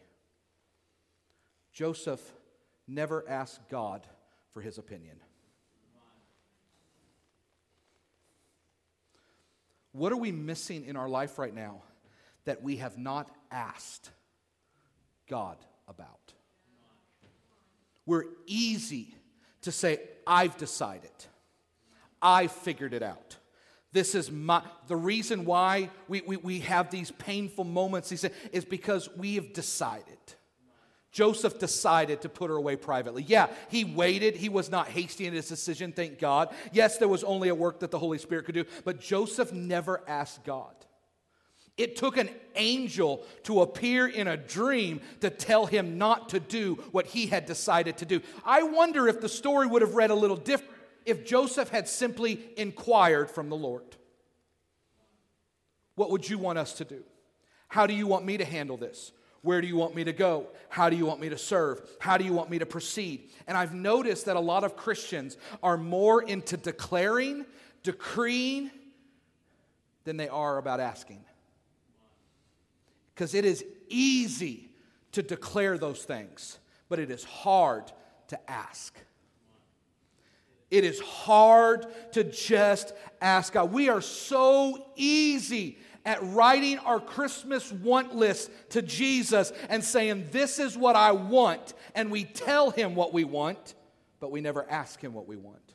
Joseph 1.73 2.21
never 2.87 3.29
asked 3.29 3.69
God 3.69 4.07
for 4.53 4.61
his 4.61 4.79
opinion. 4.79 5.17
What 9.93 10.13
are 10.13 10.17
we 10.17 10.33
missing 10.33 10.85
in 10.85 10.97
our 10.97 11.09
life 11.09 11.39
right 11.39 11.55
now 11.55 11.83
that 12.45 12.63
we 12.63 12.77
have 12.77 12.97
not 12.97 13.31
asked 13.51 14.11
God 15.29 15.57
about? 15.89 16.33
We're 18.07 18.25
easy 18.47 19.15
to 19.63 19.73
say, 19.73 20.01
I've 20.27 20.57
decided, 20.57 21.11
I 22.21 22.47
figured 22.47 22.95
it 22.95 23.03
out. 23.03 23.37
This 23.93 24.15
is 24.15 24.31
my, 24.31 24.63
the 24.89 24.97
reason 24.97 25.45
why 25.45 25.91
we, 26.09 26.23
we, 26.23 26.37
we 26.39 26.59
have 26.61 26.91
these 26.91 27.11
painful 27.11 27.65
moments, 27.65 28.09
he 28.09 28.17
said, 28.17 28.33
is 28.51 28.65
because 28.65 29.09
we 29.17 29.35
have 29.35 29.53
decided. 29.53 30.19
Joseph 31.11 31.59
decided 31.59 32.23
to 32.23 32.31
put 32.31 32.49
her 32.49 32.57
away 32.57 32.75
privately. 32.75 33.23
Yeah, 33.23 33.49
he 33.69 33.85
waited. 33.85 34.35
He 34.35 34.49
was 34.49 34.71
not 34.71 34.89
hasty 34.89 35.27
in 35.27 35.35
his 35.35 35.47
decision, 35.47 35.93
thank 35.93 36.19
God. 36.19 36.55
Yes, 36.73 36.97
there 36.97 37.07
was 37.07 37.23
only 37.23 37.51
a 37.51 37.55
work 37.55 37.81
that 37.81 37.91
the 37.91 37.99
Holy 37.99 38.17
Spirit 38.17 38.47
could 38.47 38.55
do, 38.55 38.65
but 38.85 38.99
Joseph 38.99 39.53
never 39.53 40.03
asked 40.09 40.43
God. 40.45 40.75
It 41.77 41.97
took 41.97 42.17
an 42.17 42.29
angel 42.55 43.25
to 43.45 43.63
appear 43.63 44.07
in 44.07 44.29
a 44.29 44.37
dream 44.37 45.01
to 45.21 45.31
tell 45.31 45.67
him 45.67 45.97
not 45.97 46.29
to 46.31 46.41
do 46.41 46.75
what 46.93 47.07
he 47.07 47.27
had 47.27 47.47
decided 47.47 47.97
to 47.99 48.05
do. 48.05 48.21
I 48.45 48.63
wonder 48.63 49.09
if 49.09 49.21
the 49.21 49.29
story 49.29 49.67
would 49.67 49.83
have 49.83 49.95
read 49.95 50.11
a 50.11 50.15
little 50.15 50.37
different 50.37 50.75
if 51.05 51.25
Joseph 51.25 51.71
had 51.71 51.89
simply 51.89 52.45
inquired 52.57 53.31
from 53.31 53.49
the 53.49 53.57
Lord. 53.57 53.97
What 55.95 56.11
would 56.11 56.29
you 56.29 56.39
want 56.39 56.59
us 56.59 56.75
to 56.75 56.85
do? 56.85 57.03
How 57.69 57.87
do 57.87 57.95
you 57.95 58.07
want 58.07 58.25
me 58.25 58.37
to 58.37 58.45
handle 58.45 58.77
this? 58.77 59.13
Where 59.41 59.61
do 59.61 59.67
you 59.67 59.77
want 59.77 59.95
me 59.95 60.05
to 60.05 60.13
go? 60.13 60.47
How 60.69 60.89
do 60.89 60.97
you 60.97 61.05
want 61.05 61.21
me 61.21 61.29
to 61.31 61.39
serve? 61.39 61.83
How 62.01 62.17
do 62.17 62.25
you 62.25 62.33
want 62.33 62.49
me 62.49 62.59
to 62.61 62.67
proceed? 62.67 63.31
And 63.47 63.57
I've 63.57 63.75
noticed 63.75 64.27
that 64.27 64.37
a 64.37 64.41
lot 64.41 64.63
of 64.63 64.77
Christians 64.77 65.37
are 65.63 65.77
more 65.77 66.23
into 66.23 66.57
declaring, 66.57 67.45
decreeing, 67.83 68.71
than 70.05 70.17
they 70.17 70.29
are 70.29 70.59
about 70.59 70.81
asking. 70.81 71.25
Because 73.23 73.35
it 73.35 73.45
is 73.45 73.65
easy 73.89 74.69
to 75.13 75.23
declare 75.23 75.79
those 75.79 76.03
things, 76.03 76.59
but 76.89 76.99
it 76.99 77.09
is 77.09 77.23
hard 77.23 77.93
to 78.27 78.51
ask. 78.51 78.99
It 80.73 80.83
is 80.83 80.99
hard 80.99 81.87
to 82.15 82.25
just 82.25 82.93
ask 83.21 83.53
God. 83.53 83.73
We 83.73 83.89
are 83.89 84.01
so 84.01 84.89
easy 84.97 85.79
at 86.05 86.19
writing 86.21 86.81
our 86.81 86.99
Christmas 86.99 87.71
want 87.71 88.13
list 88.13 88.51
to 88.71 88.83
Jesus 88.83 89.53
and 89.69 89.85
saying, 89.85 90.27
This 90.33 90.59
is 90.59 90.77
what 90.77 90.97
I 90.97 91.13
want. 91.13 91.75
And 91.95 92.11
we 92.11 92.25
tell 92.25 92.73
him 92.73 92.97
what 92.97 93.13
we 93.13 93.23
want, 93.23 93.77
but 94.19 94.33
we 94.33 94.41
never 94.41 94.69
ask 94.69 95.01
him 95.01 95.15
what 95.15 95.29
we 95.29 95.37
want. 95.37 95.75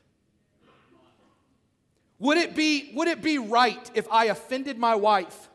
Would 2.19 2.39
it 2.39 2.57
be, 2.57 2.91
would 2.93 3.07
it 3.07 3.21
be 3.21 3.37
right 3.37 3.89
if 3.93 4.05
I 4.11 4.25
offended 4.25 4.77
my 4.77 4.95
wife 4.95 5.47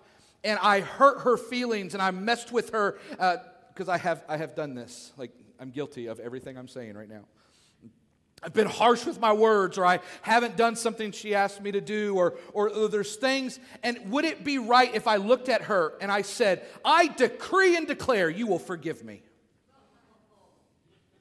and 0.45 0.59
I 0.61 0.81
hurt 0.81 1.21
her 1.23 1.37
feelings 1.37 1.95
and 1.95 2.03
I 2.03 2.11
messed 2.11 2.53
with 2.53 2.71
her? 2.71 2.99
Because 3.11 3.89
uh, 3.89 3.93
I, 3.93 3.99
have, 3.99 4.25
I 4.29 4.37
have 4.37 4.55
done 4.55 4.75
this. 4.75 5.13
Like, 5.17 5.31
I'm 5.61 5.71
guilty 5.71 6.07
of 6.07 6.19
everything 6.21 6.59
I'm 6.59 6.69
saying 6.69 6.95
right 6.97 7.09
now. 7.09 7.25
I've 8.45 8.53
been 8.53 8.67
harsh 8.67 9.07
with 9.07 9.21
my 9.21 9.33
words, 9.33 9.79
or 9.79 9.87
I 9.87 10.01
haven't 10.23 10.57
done 10.57 10.75
something 10.75 11.13
she 11.13 11.33
asked 11.33 11.61
me 11.63 11.71
to 11.71 11.81
do, 11.81 12.17
or, 12.17 12.35
or, 12.53 12.71
or, 12.71 12.89
there's 12.89 13.15
things. 13.15 13.61
And 13.85 14.11
would 14.11 14.25
it 14.25 14.43
be 14.43 14.59
right 14.59 14.93
if 14.93 15.07
I 15.07 15.17
looked 15.17 15.49
at 15.49 15.63
her 15.63 15.93
and 16.01 16.11
I 16.11 16.23
said, 16.23 16.67
I 16.85 17.07
decree 17.07 17.77
and 17.77 17.87
declare 17.87 18.29
you 18.29 18.49
will 18.49 18.59
forgive 18.59 19.05
me? 19.05 19.23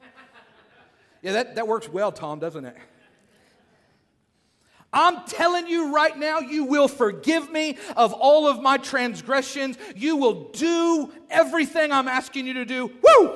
Yeah, 1.21 1.33
that, 1.33 1.53
that 1.53 1.67
works 1.67 1.87
well, 1.87 2.11
Tom, 2.11 2.39
doesn't 2.39 2.65
it? 2.65 2.75
I'm 4.93 5.23
telling 5.25 5.67
you 5.67 5.93
right 5.93 6.17
now, 6.17 6.39
you 6.39 6.65
will 6.65 6.89
forgive 6.89 7.49
me 7.49 7.77
of 7.95 8.11
all 8.13 8.47
of 8.47 8.61
my 8.61 8.77
transgressions. 8.77 9.77
You 9.95 10.17
will 10.17 10.49
do 10.51 11.11
everything 11.29 11.91
I'm 11.91 12.09
asking 12.09 12.45
you 12.45 12.55
to 12.55 12.65
do. 12.65 12.91
Woo! 13.01 13.27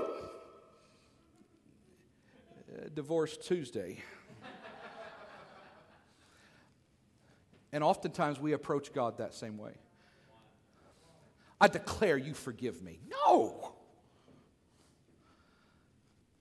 Uh, 2.70 2.90
divorce 2.94 3.38
Tuesday. 3.38 4.04
and 7.72 7.84
oftentimes 7.84 8.38
we 8.40 8.52
approach 8.52 8.92
God 8.92 9.20
that 9.20 9.34
same 9.34 9.58
way. 9.58 9.74
I 11.62 11.70
declare 11.70 12.18
you 12.18 12.34
forgive 12.34 12.82
me. 12.82 13.00
No. 13.10 13.76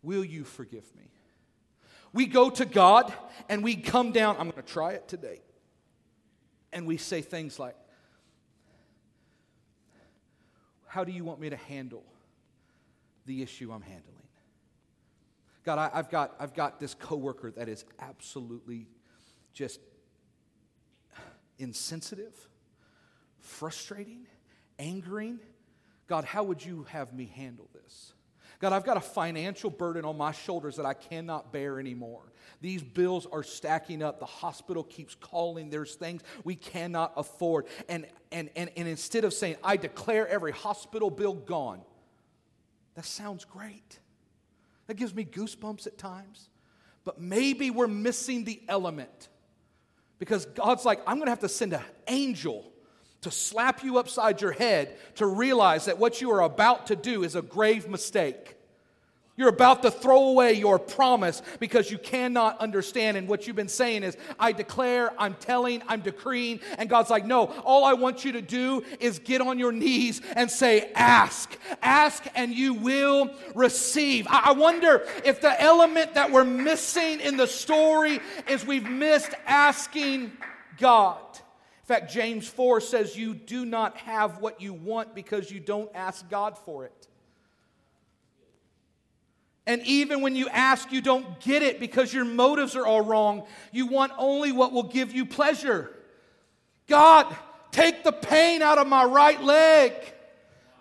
Will 0.03 0.25
you 0.25 0.43
forgive 0.43 0.85
me? 0.97 1.09
We 2.15 2.27
go 2.27 2.49
to 2.49 2.65
God 2.65 3.13
and 3.49 3.63
we 3.63 3.75
come 3.75 4.13
down. 4.13 4.37
I'm 4.39 4.49
going 4.49 4.63
to 4.63 4.73
try 4.73 4.93
it 4.93 5.09
today. 5.09 5.43
And 6.73 6.87
we 6.87 6.97
say 6.97 7.21
things 7.21 7.59
like, 7.59 7.77
How 10.87 11.03
do 11.03 11.11
you 11.11 11.25
want 11.25 11.41
me 11.41 11.51
to 11.51 11.57
handle 11.57 12.05
the 13.27 13.43
issue 13.43 13.73
I'm 13.73 13.83
handling? 13.83 14.15
God, 15.65 15.79
I, 15.79 15.97
have 15.97 16.09
got, 16.09 16.37
I've 16.39 16.55
got 16.55 16.79
this 16.79 16.95
coworker 16.95 17.51
that 17.51 17.69
is 17.69 17.85
absolutely 17.99 18.87
just 19.53 19.81
insensitive, 21.59 22.49
frustrating, 23.41 24.27
angering. 24.79 25.41
God, 26.07 26.25
how 26.25 26.45
would 26.45 26.65
you 26.65 26.87
have 26.91 27.13
me 27.13 27.33
handle 27.35 27.69
this? 27.75 28.13
God, 28.65 28.73
I've 28.73 28.85
got 28.85 28.97
a 28.97 29.03
financial 29.03 29.69
burden 29.69 30.07
on 30.07 30.17
my 30.17 30.33
shoulders 30.33 30.77
that 30.77 30.87
I 30.87 30.95
cannot 30.95 31.53
bear 31.53 31.79
anymore. 31.79 32.23
These 32.63 32.83
bills 32.83 33.27
are 33.31 33.43
stacking 33.43 34.03
up. 34.03 34.21
The 34.21 34.25
hospital 34.25 34.83
keeps 34.83 35.15
calling. 35.15 35.69
There's 35.69 35.97
things 35.97 36.23
we 36.45 36.55
cannot 36.55 37.13
afford. 37.19 37.67
And, 37.91 38.07
and, 38.33 38.49
and, 38.57 38.71
and 38.75 38.89
instead 38.89 39.25
of 39.25 39.35
saying, 39.35 39.57
I 39.63 39.77
declare 39.77 40.27
every 40.27 40.53
hospital 40.53 41.11
bill 41.11 41.35
gone, 41.35 41.83
that 42.95 43.05
sounds 43.05 43.45
great. 43.45 43.99
That 44.87 44.95
gives 44.95 45.15
me 45.15 45.27
goosebumps 45.27 45.87
at 45.87 45.99
times. 45.99 46.49
But 47.05 47.21
maybe 47.21 47.71
we're 47.71 47.87
missing 47.87 48.45
the 48.45 48.63
element 48.67 49.29
because 50.19 50.47
God's 50.47 50.87
like, 50.87 51.01
I'm 51.07 51.17
going 51.17 51.27
to 51.27 51.33
have 51.33 51.41
to 51.41 51.51
send 51.51 51.75
an 51.75 51.83
angel 52.09 52.73
to 53.25 53.31
slap 53.31 53.83
you 53.83 53.99
upside 53.99 54.43
your 54.43 54.53
head 54.53 54.97
to 55.17 55.27
realize 55.27 55.87
that 55.87 55.99
what 55.99 56.21
you 56.21 56.31
are 56.31 56.43
about 56.43 56.89
to 56.89 56.97
do 56.97 57.25
is 57.25 57.35
a 57.35 57.43
grave 57.43 57.89
mistake. 57.89 58.54
You're 59.37 59.49
about 59.49 59.83
to 59.83 59.91
throw 59.91 60.29
away 60.29 60.53
your 60.53 60.79
promise 60.79 61.43
because 61.59 61.91
you 61.91 61.99
cannot 61.99 62.61
understand. 62.61 63.17
And 63.17 63.27
what 63.27 63.47
you've 63.47 63.57
been 63.57 63.69
saying 63.69 64.05
is, 64.05 64.17
I 64.39 64.53
declare, 64.53 65.13
I'm 65.19 65.35
telling, 65.35 65.83
I'm 65.89 66.03
decreeing. 66.03 66.61
And 66.79 66.89
God's 66.89 67.11
like, 67.11 67.27
no, 67.27 67.47
all 67.65 67.85
I 67.85 67.95
want 67.95 68.25
you 68.25 68.33
to 68.33 68.43
do 68.43 68.85
is 69.01 69.19
get 69.19 69.41
on 69.41 69.59
your 69.59 69.73
knees 69.73 70.21
and 70.37 70.49
say, 70.49 70.93
ask. 70.95 71.59
Ask 71.83 72.25
and 72.37 72.53
you 72.53 72.75
will 72.75 73.31
receive. 73.57 74.29
I 74.31 74.53
wonder 74.53 75.05
if 75.25 75.41
the 75.41 75.61
element 75.61 76.15
that 76.15 76.31
we're 76.31 76.45
missing 76.45 77.19
in 77.19 77.37
the 77.37 77.49
story 77.49 78.21
is 78.49 78.65
we've 78.65 78.89
missed 78.89 79.35
asking 79.47 80.31
God. 80.79 81.19
In 81.33 81.87
fact, 81.87 82.13
James 82.13 82.47
4 82.47 82.81
says, 82.81 83.17
You 83.17 83.35
do 83.35 83.67
not 83.67 83.97
have 83.99 84.39
what 84.39 84.61
you 84.61 84.73
want 84.73 85.15
because 85.15 85.51
you 85.51 85.59
don't 85.59 85.91
ask 85.93 86.29
God 86.31 86.57
for 86.57 86.85
it. 86.85 87.09
And 89.67 89.83
even 89.87 90.21
when 90.21 90.37
you 90.37 90.49
ask, 90.49 90.93
you 90.93 91.01
don't 91.01 91.41
get 91.41 91.63
it 91.63 91.81
because 91.81 92.13
your 92.13 92.25
motives 92.25 92.77
are 92.77 92.87
all 92.87 93.01
wrong. 93.01 93.45
You 93.73 93.87
want 93.87 94.13
only 94.19 94.53
what 94.53 94.73
will 94.73 94.83
give 94.83 95.13
you 95.15 95.25
pleasure. 95.25 95.91
God, 96.87 97.35
take 97.71 98.05
the 98.05 98.13
pain 98.13 98.61
out 98.61 98.77
of 98.77 98.87
my 98.87 99.05
right 99.05 99.43
leg. 99.43 99.93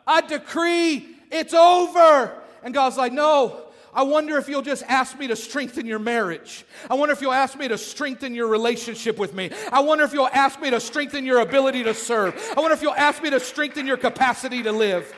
I 0.06 0.22
decree 0.22 1.08
it's 1.32 1.54
over. 1.54 2.34
And 2.62 2.74
God's 2.74 2.98
like, 2.98 3.14
no, 3.14 3.64
I 3.94 4.04
wonder 4.04 4.38
if 4.38 4.50
you'll 4.50 4.62
just 4.62 4.84
ask 4.84 5.18
me 5.18 5.28
to 5.28 5.36
strengthen 5.36 5.86
your 5.86 6.00
marriage. 6.00 6.66
I 6.90 6.96
wonder 6.96 7.14
if 7.14 7.22
you'll 7.22 7.32
ask 7.32 7.58
me 7.58 7.68
to 7.68 7.78
strengthen 7.78 8.34
your 8.34 8.48
relationship 8.48 9.18
with 9.18 9.34
me. 9.34 9.52
I 9.72 9.82
wonder 9.82 10.04
if 10.04 10.14
you'll 10.14 10.28
ask 10.28 10.60
me 10.60 10.70
to 10.72 10.80
strengthen 10.80 11.26
your 11.26 11.40
ability 11.40 11.84
to 11.84 11.94
serve. 11.94 12.36
I 12.58 12.60
wonder 12.60 12.74
if 12.74 12.82
you'll 12.82 12.94
ask 12.94 13.22
me 13.22 13.30
to 13.30 13.40
strengthen 13.40 13.86
your 13.86 13.98
capacity 13.98 14.64
to 14.64 14.72
live. 14.72 15.14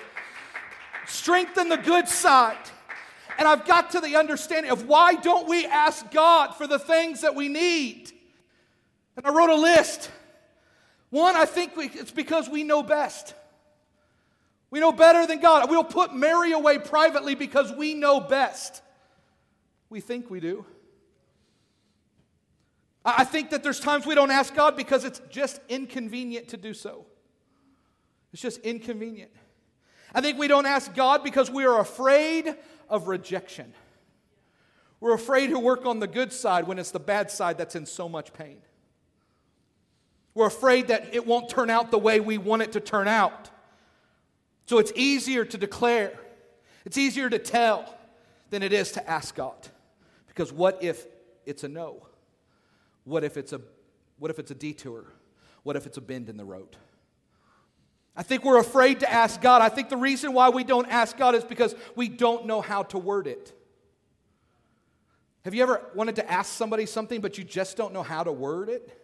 Strengthen 1.08 1.70
the 1.70 1.78
good 1.78 2.08
side. 2.08 2.58
And 3.38 3.48
I've 3.48 3.66
got 3.66 3.92
to 3.92 4.00
the 4.00 4.16
understanding 4.16 4.72
of 4.72 4.88
why 4.88 5.16
don't 5.16 5.48
we 5.48 5.66
ask 5.66 6.10
God 6.12 6.56
for 6.56 6.68
the 6.68 6.80
things 6.80 7.22
that 7.22 7.36
we 7.36 7.48
need? 7.48 8.12
And 9.18 9.26
I 9.26 9.32
wrote 9.32 9.50
a 9.50 9.56
list. 9.56 10.10
One, 11.10 11.36
I 11.36 11.46
think 11.46 11.76
we, 11.78 11.86
it's 11.86 12.12
because 12.12 12.50
we 12.50 12.64
know 12.64 12.84
best. 12.84 13.34
We 14.70 14.80
know 14.80 14.92
better 14.92 15.26
than 15.26 15.40
God. 15.40 15.70
We'll 15.70 15.84
put 15.84 16.14
Mary 16.14 16.52
away 16.52 16.80
privately 16.80 17.36
because 17.36 17.72
we 17.72 17.94
know 17.94 18.20
best. 18.20 18.82
We 19.90 20.02
think 20.02 20.30
we 20.30 20.40
do. 20.40 20.66
I 23.06 23.24
think 23.24 23.52
that 23.52 23.62
there's 23.62 23.80
times 23.80 24.06
we 24.06 24.16
don't 24.16 24.32
ask 24.32 24.56
God 24.56 24.76
because 24.76 25.06
it's 25.06 25.22
just 25.30 25.62
inconvenient 25.70 26.50
to 26.50 26.58
do 26.58 26.74
so. 26.74 27.06
It's 28.34 28.42
just 28.42 28.60
inconvenient. 28.62 29.32
I 30.14 30.22
think 30.22 30.40
we 30.40 30.48
don't 30.48 30.66
ask 30.66 30.94
God 30.96 31.24
because 31.24 31.52
we 31.52 31.66
are 31.66 31.80
afraid 31.80 32.56
of 32.90 33.08
rejection. 33.08 33.74
We're 35.00 35.14
afraid 35.14 35.48
to 35.48 35.60
work 35.60 35.86
on 35.86 36.00
the 36.00 36.08
good 36.08 36.32
side 36.32 36.68
when 36.68 36.80
it's 36.80 36.92
the 36.92 37.00
bad 37.00 37.30
side 37.30 37.58
that's 37.58 37.76
in 37.76 37.86
so 37.86 38.10
much 38.10 38.34
pain. 38.34 38.58
We're 40.34 40.48
afraid 40.48 40.88
that 40.88 41.14
it 41.14 41.26
won't 41.26 41.50
turn 41.50 41.70
out 41.70 41.92
the 41.92 41.98
way 41.98 42.20
we 42.20 42.38
want 42.38 42.62
it 42.62 42.74
to 42.74 42.80
turn 42.80 43.08
out. 43.08 43.50
So 44.66 44.80
it's 44.80 44.92
easier 44.96 45.46
to 45.46 45.58
declare, 45.58 46.14
it's 46.86 46.98
easier 46.98 47.30
to 47.30 47.40
tell 47.40 47.98
than 48.50 48.64
it 48.64 48.74
is 48.74 48.92
to 48.94 49.10
ask 49.10 49.36
God. 49.36 49.68
Because 50.28 50.52
what 50.52 50.84
if 50.84 51.06
it's 51.46 51.64
a 51.64 51.70
no? 51.70 52.08
What 53.04 53.24
if 53.24 53.38
it's 53.38 53.54
a, 53.54 53.62
what 54.18 54.32
if 54.32 54.40
it's 54.40 54.52
a 54.52 54.56
detour? 54.56 55.06
What 55.64 55.76
if 55.76 55.86
it's 55.86 55.98
a 55.98 56.02
bend 56.02 56.30
in 56.30 56.38
the 56.38 56.46
road? 56.46 56.76
I 58.18 58.24
think 58.24 58.46
we're 58.46 58.60
afraid 58.60 59.02
to 59.02 59.12
ask 59.12 59.42
God. 59.42 59.62
I 59.62 59.70
think 59.70 59.90
the 59.90 59.98
reason 59.98 60.34
why 60.34 60.50
we 60.50 60.64
don't 60.64 60.88
ask 60.88 61.18
God 61.18 61.36
is 61.36 61.44
because 61.44 61.76
we 61.96 62.08
don't 62.08 62.46
know 62.46 62.62
how 62.62 62.84
to 62.84 62.98
word 62.98 63.28
it. 63.28 63.54
Have 65.44 65.54
you 65.54 65.62
ever 65.62 65.82
wanted 65.94 66.16
to 66.16 66.32
ask 66.32 66.52
somebody 66.54 66.86
something, 66.86 67.22
but 67.22 67.38
you 67.38 67.44
just 67.44 67.78
don't 67.78 67.94
know 67.94 68.04
how 68.04 68.24
to 68.24 68.32
word 68.32 68.70
it? 68.70 69.02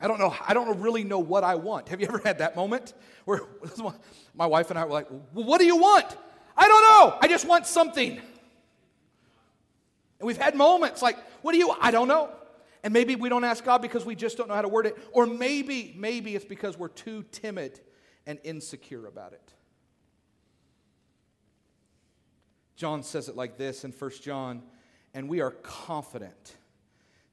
I 0.00 0.08
don't 0.08 0.18
know, 0.18 0.34
I 0.46 0.54
don't 0.54 0.80
really 0.80 1.04
know 1.04 1.18
what 1.18 1.44
I 1.44 1.56
want. 1.56 1.88
Have 1.90 2.00
you 2.00 2.06
ever 2.06 2.22
had 2.24 2.38
that 2.38 2.56
moment 2.56 2.94
where 3.26 3.42
my 4.34 4.46
wife 4.46 4.70
and 4.70 4.78
I 4.78 4.84
were 4.84 4.92
like, 4.92 5.10
well, 5.10 5.44
what 5.44 5.58
do 5.58 5.66
you 5.66 5.76
want? 5.76 6.06
I 6.56 6.68
don't 6.68 6.82
know. 6.82 7.18
I 7.20 7.28
just 7.28 7.46
want 7.46 7.66
something. 7.66 8.12
And 8.12 8.22
we've 10.26 10.38
had 10.38 10.54
moments 10.54 11.02
like, 11.02 11.18
what 11.42 11.52
do 11.52 11.58
you, 11.58 11.74
I 11.80 11.90
don't 11.90 12.08
know. 12.08 12.30
And 12.82 12.92
maybe 12.92 13.14
we 13.14 13.28
don't 13.28 13.44
ask 13.44 13.64
God 13.64 13.82
because 13.82 14.04
we 14.04 14.14
just 14.14 14.36
don't 14.36 14.48
know 14.48 14.54
how 14.54 14.62
to 14.62 14.68
word 14.68 14.86
it. 14.86 14.96
Or 15.12 15.26
maybe, 15.26 15.94
maybe 15.96 16.34
it's 16.34 16.44
because 16.44 16.78
we're 16.78 16.88
too 16.88 17.24
timid 17.30 17.80
and 18.26 18.38
insecure 18.42 19.06
about 19.06 19.32
it. 19.32 19.52
John 22.76 23.02
says 23.02 23.28
it 23.28 23.36
like 23.36 23.58
this 23.58 23.84
in 23.84 23.92
1 23.92 24.10
John, 24.22 24.62
and 25.12 25.28
we 25.28 25.40
are 25.40 25.50
confident 25.50 26.56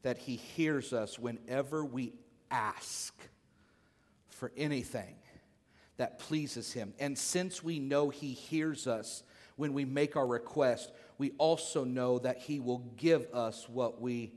that 0.01 0.17
he 0.17 0.36
hears 0.36 0.91
us 0.91 1.17
whenever 1.17 1.86
we 1.86 2.13
ask 2.51 3.13
for 4.27 4.51
anything 4.57 5.15
that 5.95 6.19
pleases 6.19 6.73
him. 6.73 6.93
And 6.99 7.17
since 7.17 7.63
we 7.63 7.79
know 7.79 8.10
he 8.10 8.33
hears 8.33 8.88
us 8.88 9.23
when 9.55 9.73
we 9.73 9.86
make 9.86 10.15
our 10.15 10.27
request, 10.27 10.91
we 11.17 11.31
also 11.38 11.83
know 11.83 12.19
that 12.19 12.39
he 12.39 12.60
will 12.60 12.83
give 12.97 13.33
us 13.33 13.67
what 13.67 14.01
we 14.01 14.33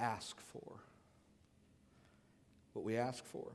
ask 0.00 0.40
for. 0.40 0.80
What 2.72 2.84
we 2.84 2.96
ask 2.96 3.24
for. 3.24 3.52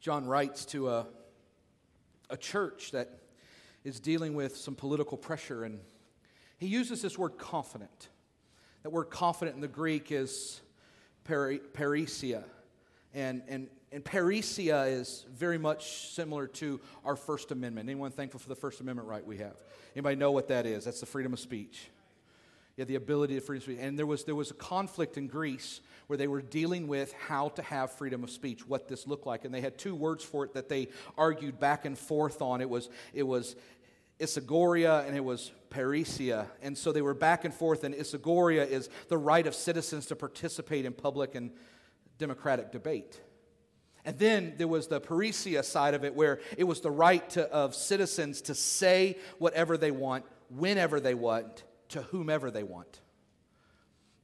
John 0.00 0.26
writes 0.26 0.64
to 0.66 0.88
a, 0.88 1.06
a 2.30 2.36
church 2.36 2.90
that 2.92 3.10
is 3.84 4.00
dealing 4.00 4.34
with 4.34 4.56
some 4.56 4.74
political 4.74 5.16
pressure, 5.16 5.64
and 5.64 5.80
he 6.58 6.66
uses 6.66 7.02
this 7.02 7.18
word 7.18 7.38
confident. 7.38 8.08
That 8.82 8.90
word 8.90 9.10
confident 9.10 9.56
in 9.56 9.60
the 9.60 9.68
Greek 9.68 10.10
is 10.10 10.60
peri- 11.24 11.60
parrhesia. 11.72 12.44
And, 13.14 13.42
and, 13.48 13.68
and 13.92 14.02
parrhesia 14.04 14.90
is 14.90 15.26
very 15.30 15.58
much 15.58 16.12
similar 16.12 16.46
to 16.48 16.80
our 17.04 17.14
First 17.14 17.52
Amendment. 17.52 17.88
Anyone 17.88 18.10
thankful 18.10 18.40
for 18.40 18.48
the 18.48 18.56
First 18.56 18.80
Amendment 18.80 19.08
right 19.08 19.24
we 19.24 19.38
have? 19.38 19.56
Anybody 19.94 20.16
know 20.16 20.30
what 20.30 20.48
that 20.48 20.66
is? 20.66 20.84
That's 20.84 21.00
the 21.00 21.06
freedom 21.06 21.32
of 21.32 21.40
speech. 21.40 21.90
Yeah, 22.76 22.86
the 22.86 22.94
ability 22.94 23.34
to 23.34 23.40
freedom 23.40 23.58
of 23.58 23.62
speech. 23.64 23.78
And 23.80 23.98
there 23.98 24.06
was, 24.06 24.24
there 24.24 24.34
was 24.34 24.50
a 24.50 24.54
conflict 24.54 25.18
in 25.18 25.26
Greece 25.26 25.80
where 26.06 26.16
they 26.16 26.26
were 26.26 26.40
dealing 26.40 26.88
with 26.88 27.12
how 27.12 27.50
to 27.50 27.62
have 27.62 27.92
freedom 27.92 28.24
of 28.24 28.30
speech, 28.30 28.66
what 28.66 28.88
this 28.88 29.06
looked 29.06 29.26
like. 29.26 29.44
And 29.44 29.54
they 29.54 29.60
had 29.60 29.76
two 29.78 29.94
words 29.94 30.24
for 30.24 30.44
it 30.44 30.54
that 30.54 30.68
they 30.68 30.88
argued 31.18 31.60
back 31.60 31.84
and 31.84 31.98
forth 31.98 32.40
on. 32.40 32.60
It 32.60 32.70
was, 32.70 32.88
it 33.12 33.24
was 33.24 33.56
Isegoria 34.18 35.06
and 35.06 35.16
it 35.16 35.24
was 35.24 35.52
Parrhesia. 35.70 36.46
And 36.62 36.76
so 36.76 36.92
they 36.92 37.02
were 37.02 37.14
back 37.14 37.44
and 37.44 37.52
forth, 37.52 37.84
and 37.84 37.94
Isegoria 37.94 38.66
is 38.66 38.88
the 39.08 39.18
right 39.18 39.46
of 39.46 39.54
citizens 39.54 40.06
to 40.06 40.16
participate 40.16 40.84
in 40.84 40.92
public 40.92 41.34
and 41.34 41.50
democratic 42.18 42.72
debate. 42.72 43.20
And 44.04 44.18
then 44.18 44.54
there 44.58 44.68
was 44.68 44.88
the 44.88 45.00
Parrhesia 45.00 45.64
side 45.64 45.94
of 45.94 46.04
it, 46.04 46.14
where 46.14 46.40
it 46.56 46.64
was 46.64 46.80
the 46.80 46.90
right 46.90 47.28
to, 47.30 47.48
of 47.50 47.74
citizens 47.74 48.42
to 48.42 48.54
say 48.54 49.18
whatever 49.38 49.76
they 49.76 49.90
want, 49.90 50.24
whenever 50.48 51.00
they 51.00 51.14
want, 51.14 51.64
to 51.92 52.02
whomever 52.02 52.50
they 52.50 52.62
want. 52.62 53.00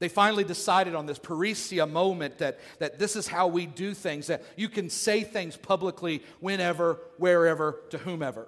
They 0.00 0.08
finally 0.08 0.44
decided 0.44 0.94
on 0.94 1.06
this 1.06 1.18
Parrhesia 1.18 1.90
moment 1.90 2.38
that, 2.38 2.60
that 2.78 2.98
this 2.98 3.16
is 3.16 3.26
how 3.26 3.48
we 3.48 3.66
do 3.66 3.94
things, 3.94 4.28
that 4.28 4.44
you 4.56 4.68
can 4.68 4.90
say 4.90 5.24
things 5.24 5.56
publicly 5.56 6.22
whenever, 6.40 7.00
wherever, 7.16 7.80
to 7.90 7.98
whomever. 7.98 8.46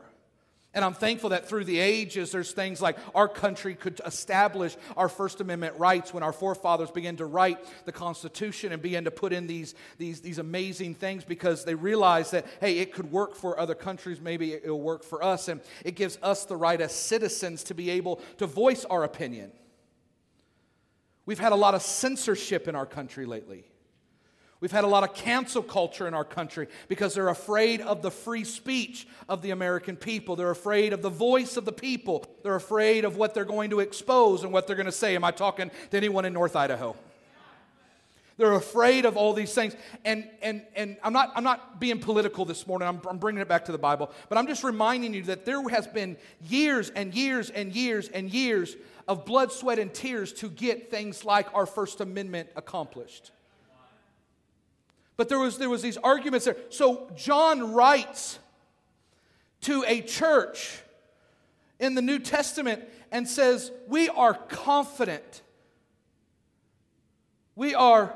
And 0.72 0.85
I'm 0.85 0.94
thankful 0.94 1.30
that 1.30 1.48
through 1.48 1.64
the 1.64 1.80
ages, 1.80 2.30
there's 2.30 2.52
things 2.52 2.80
like 2.80 2.96
our 3.12 3.26
country 3.26 3.74
could 3.74 4.00
establish 4.06 4.76
our 4.96 5.09
First 5.09 5.40
Amendment 5.40 5.76
rights 5.78 6.14
when 6.14 6.22
our 6.22 6.33
forefathers 6.33 6.92
began 6.92 7.16
to 7.16 7.26
write 7.26 7.59
the 7.87 7.92
Constitution 7.92 8.70
and 8.70 8.80
began 8.80 9.02
to 9.04 9.11
put 9.11 9.33
in 9.33 9.48
these, 9.48 9.74
these, 9.98 10.20
these 10.20 10.38
amazing 10.38 10.94
things 10.94 11.24
because 11.24 11.64
they 11.64 11.74
realized 11.74 12.30
that, 12.33 12.46
hey, 12.61 12.78
it 12.78 12.92
could 12.92 13.11
work 13.11 13.35
for 13.35 13.59
other 13.59 13.74
countries, 13.74 14.20
maybe 14.20 14.52
it'll 14.52 14.80
work 14.80 15.02
for 15.02 15.24
us. 15.24 15.48
And 15.48 15.61
it 15.85 15.96
gives 15.96 16.18
us 16.22 16.44
the 16.44 16.56
right 16.56 16.80
as 16.80 16.94
citizens 16.94 17.64
to 17.64 17.74
be 17.74 17.90
able 17.90 18.20
to 18.38 18.46
voice 18.46 18.85
our 18.85 19.02
opinion. 19.02 19.50
We've 21.26 21.40
had 21.40 21.52
a 21.52 21.56
lot 21.56 21.74
of 21.74 21.83
censorship 21.83 22.68
in 22.68 22.76
our 22.76 22.87
country 22.87 23.26
lately. 23.26 23.64
We've 24.61 24.70
had 24.70 24.85
a 24.85 24.88
lot 24.88 25.05
of 25.05 25.14
cancel 25.14 25.62
culture 25.62 26.07
in 26.07 26.12
our 26.12 26.25
country 26.25 26.68
because 26.88 27.14
they're 27.14 27.31
afraid 27.31 27.81
of 27.81 28.03
the 28.03 28.11
free 28.11 28.44
speech 28.44 29.09
of 29.27 29.40
the 29.40 29.53
American 29.53 29.96
people. 29.96 30.37
They're 30.37 30.51
afraid 30.51 30.92
of 30.92 31.01
the 31.01 31.09
voice 31.09 31.57
of 31.57 31.64
the 31.64 31.73
people. 31.73 32.27
They're 32.42 32.57
afraid 32.57 33.07
of 33.07 33.16
what 33.16 33.33
they're 33.33 33.46
going 33.46 33.70
to 33.70 33.81
expose 33.81 34.44
and 34.44 34.53
what 34.53 34.66
they're 34.66 34.77
going 34.77 34.85
to 34.85 34.92
say. 34.92 35.16
Am 35.16 35.25
I 35.25 35.31
talking 35.31 35.70
to 35.90 35.96
anyone 35.96 36.27
in 36.27 36.35
North 36.35 36.57
Idaho? 36.57 36.94
They're 38.37 38.53
afraid 38.53 39.07
of 39.07 39.16
all 39.16 39.33
these 39.33 39.55
things. 39.55 39.75
And, 40.05 40.29
and, 40.42 40.62
and 40.77 40.99
I'm, 41.03 41.14
not, 41.14 41.33
I'm 41.35 41.44
not 41.44 41.81
being 41.81 41.99
political 41.99 42.44
this 42.44 42.66
morning, 42.66 42.87
I'm, 42.87 43.01
I'm 43.09 43.18
bringing 43.18 43.40
it 43.40 43.49
back 43.49 43.64
to 43.66 43.73
the 43.73 43.79
Bible. 43.79 44.11
But 44.29 44.37
I'm 44.37 44.46
just 44.46 44.62
reminding 44.62 45.14
you 45.14 45.23
that 45.25 45.46
there 45.46 45.66
has 45.70 45.87
been 45.87 46.18
years 46.49 46.90
and 46.90 47.14
years 47.14 47.49
and 47.49 47.75
years 47.75 48.09
and 48.09 48.31
years 48.31 48.77
of 49.09 49.25
blood, 49.25 49.53
sweat, 49.53 49.79
and 49.79 49.92
tears 49.92 50.35
to 50.35 50.51
get 50.51 50.90
things 50.90 51.25
like 51.25 51.49
our 51.55 51.66
First 51.66 52.01
Amendment 52.01 52.51
accomplished. 52.57 53.31
But 55.20 55.28
there 55.28 55.38
was, 55.38 55.59
there 55.59 55.68
was 55.68 55.83
these 55.83 55.98
arguments 55.98 56.46
there. 56.46 56.56
So 56.70 57.11
John 57.14 57.74
writes 57.74 58.38
to 59.61 59.85
a 59.87 60.00
church 60.00 60.80
in 61.78 61.94
the 61.94 62.00
New 62.00 62.18
Testament 62.18 62.85
and 63.12 63.28
says, 63.28 63.70
We 63.87 64.09
are 64.09 64.33
confident. 64.33 65.42
We 67.54 67.74
are 67.74 68.14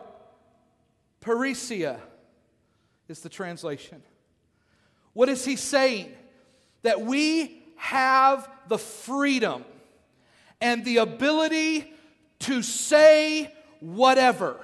parrhesia, 1.20 2.00
is 3.08 3.20
the 3.20 3.28
translation. 3.28 4.02
What 5.12 5.28
is 5.28 5.44
he 5.44 5.56
saying? 5.56 6.10
That 6.84 7.02
we 7.02 7.64
have 7.76 8.48
the 8.68 8.78
freedom 8.78 9.66
and 10.58 10.86
the 10.86 10.96
ability 10.96 11.92
to 12.38 12.62
say 12.62 13.52
whatever, 13.80 14.58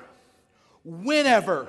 whenever, 0.85 1.69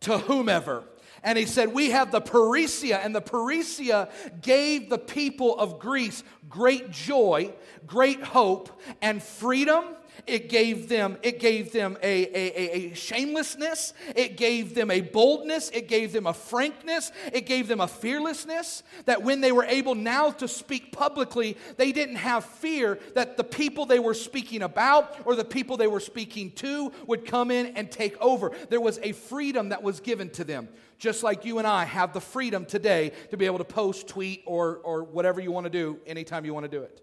to 0.00 0.18
whomever. 0.18 0.84
And 1.22 1.36
he 1.36 1.46
said, 1.46 1.72
We 1.72 1.90
have 1.90 2.10
the 2.10 2.20
Parrhesia, 2.20 3.04
and 3.04 3.14
the 3.14 3.20
Parrhesia 3.20 4.10
gave 4.40 4.88
the 4.88 4.98
people 4.98 5.58
of 5.58 5.78
Greece 5.78 6.24
great 6.48 6.90
joy, 6.90 7.52
great 7.86 8.22
hope, 8.22 8.80
and 9.02 9.22
freedom 9.22 9.84
it 10.26 10.48
gave 10.48 10.88
them, 10.88 11.16
it 11.22 11.40
gave 11.40 11.72
them 11.72 11.96
a, 12.02 12.24
a, 12.26 12.90
a, 12.90 12.94
shamelessness. 12.94 13.92
It 14.14 14.36
gave 14.36 14.74
them 14.74 14.90
a 14.90 15.00
boldness. 15.00 15.70
It 15.70 15.88
gave 15.88 16.12
them 16.12 16.26
a 16.26 16.34
frankness. 16.34 17.12
It 17.32 17.46
gave 17.46 17.68
them 17.68 17.80
a 17.80 17.88
fearlessness 17.88 18.82
that 19.06 19.22
when 19.22 19.40
they 19.40 19.52
were 19.52 19.64
able 19.64 19.94
now 19.94 20.30
to 20.30 20.48
speak 20.48 20.92
publicly, 20.92 21.56
they 21.76 21.92
didn't 21.92 22.16
have 22.16 22.44
fear 22.44 22.98
that 23.14 23.36
the 23.36 23.44
people 23.44 23.86
they 23.86 23.98
were 23.98 24.14
speaking 24.14 24.62
about 24.62 25.16
or 25.24 25.34
the 25.34 25.44
people 25.44 25.76
they 25.76 25.86
were 25.86 26.00
speaking 26.00 26.52
to 26.52 26.92
would 27.06 27.24
come 27.24 27.50
in 27.50 27.66
and 27.76 27.90
take 27.90 28.20
over. 28.20 28.52
There 28.68 28.80
was 28.80 28.98
a 29.02 29.12
freedom 29.12 29.70
that 29.70 29.82
was 29.82 30.00
given 30.00 30.30
to 30.30 30.44
them 30.44 30.68
just 30.98 31.22
like 31.22 31.46
you 31.46 31.56
and 31.56 31.66
I 31.66 31.86
have 31.86 32.12
the 32.12 32.20
freedom 32.20 32.66
today 32.66 33.12
to 33.30 33.38
be 33.38 33.46
able 33.46 33.56
to 33.58 33.64
post, 33.64 34.06
tweet, 34.06 34.42
or, 34.44 34.76
or 34.84 35.02
whatever 35.02 35.40
you 35.40 35.50
want 35.50 35.64
to 35.64 35.70
do 35.70 35.98
anytime 36.06 36.44
you 36.44 36.52
want 36.52 36.64
to 36.64 36.70
do 36.70 36.82
it. 36.82 37.00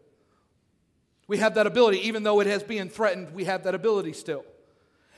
We 1.28 1.38
have 1.38 1.56
that 1.56 1.68
ability, 1.68 2.08
even 2.08 2.24
though 2.24 2.40
it 2.40 2.48
has 2.48 2.64
been 2.64 2.90
threatened, 2.90 3.34
we 3.34 3.44
have 3.46 3.64
that 3.64 3.76
ability 3.76 4.14
still. 4.14 4.46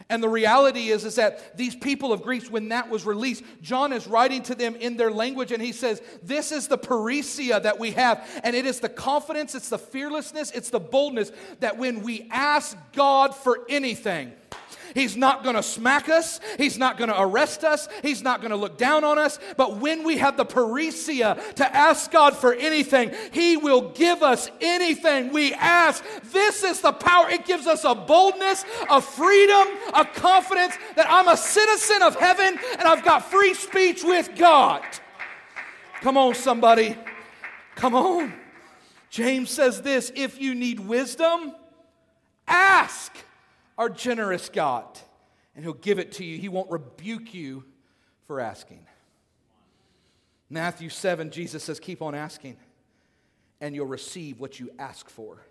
And 0.10 0.24
the 0.24 0.30
reality 0.30 0.90
is, 0.90 1.06
is 1.06 1.16
that 1.16 1.56
these 1.56 1.76
people 1.76 2.12
of 2.12 2.24
Greece, 2.24 2.50
when 2.50 2.70
that 2.70 2.90
was 2.90 3.06
released, 3.06 3.44
John 3.62 3.94
is 3.94 4.08
writing 4.08 4.42
to 4.44 4.56
them 4.56 4.76
in 4.76 4.98
their 4.98 5.12
language, 5.12 5.52
and 5.52 5.62
he 5.62 5.72
says, 5.72 6.02
This 6.24 6.52
is 6.52 6.68
the 6.68 6.78
parrhesia 6.78 7.62
that 7.62 7.78
we 7.78 7.92
have. 7.92 8.28
And 8.44 8.56
it 8.56 8.66
is 8.66 8.80
the 8.80 8.90
confidence, 8.90 9.54
it's 9.54 9.70
the 9.70 9.78
fearlessness, 9.78 10.52
it's 10.52 10.72
the 10.72 10.80
boldness 10.80 11.32
that 11.60 11.78
when 11.78 12.02
we 12.02 12.28
ask 12.32 12.76
God 12.94 13.36
for 13.36 13.60
anything, 13.70 14.32
He's 14.94 15.16
not 15.16 15.44
going 15.44 15.56
to 15.56 15.64
smack 15.64 16.10
us. 16.10 16.40
He's 16.58 16.78
not 16.78 16.98
going 16.98 17.10
to 17.10 17.22
arrest 17.22 17.64
us. 17.64 17.88
He's 18.02 18.22
not 18.22 18.42
going 18.42 18.52
to 18.52 18.58
look 18.58 18.78
down 18.78 19.04
on 19.04 19.18
us. 19.18 19.40
But 19.58 19.78
when 19.78 20.04
we 20.04 20.18
have 20.18 20.38
the 20.38 20.46
parrhesia 20.46 21.56
to 21.56 21.76
ask 21.76 22.12
God 22.12 22.36
for 22.36 22.54
anything, 22.54 23.12
He 23.32 23.58
will 23.58 23.90
give 23.92 24.24
us 24.24 24.50
anything 24.62 25.32
we 25.32 25.54
ask. 25.54 26.04
This 26.32 26.64
is 26.64 26.82
the 26.82 26.92
power. 26.92 27.30
It 27.30 27.46
gives 27.46 27.68
us 27.68 27.84
a 27.84 27.96
boldness, 27.96 28.66
a 28.90 29.02
freedom, 29.02 29.68
a 29.94 30.06
confidence 30.06 30.76
that 30.96 31.08
I'm 31.10 31.28
a 31.28 31.38
citizen 31.38 32.02
of 32.02 32.16
heaven 32.16 32.58
and 32.78 32.82
I've 32.82 33.04
got 33.04 33.30
free 33.30 33.54
speech 33.54 34.04
with 34.04 34.36
God. 34.36 34.84
Come 36.02 36.18
on, 36.18 36.36
somebody. 36.36 36.98
Come 37.76 37.96
on. 37.96 38.34
James 39.10 39.50
says 39.50 39.82
this 39.82 40.12
if 40.16 40.40
you 40.40 40.56
need 40.56 40.80
wisdom, 40.80 41.54
ask 42.48 43.16
our 43.80 43.90
generous 43.90 44.50
God, 44.50 44.86
and 45.56 45.64
He'll 45.64 45.74
give 45.74 45.98
it 45.98 46.12
to 46.14 46.26
you. 46.26 46.38
He 46.38 46.50
won't 46.50 46.70
rebuke 46.70 47.34
you 47.34 47.64
for 48.28 48.40
asking. 48.40 48.86
Matthew 50.50 50.90
7, 50.90 51.32
Jesus 51.32 51.64
says, 51.64 51.80
Keep 51.80 52.02
on 52.02 52.14
asking, 52.14 52.58
and 53.62 53.74
you'll 53.74 53.88
receive 53.88 54.40
what 54.40 54.60
you 54.60 54.70
ask 54.78 55.10
for. 55.10 55.46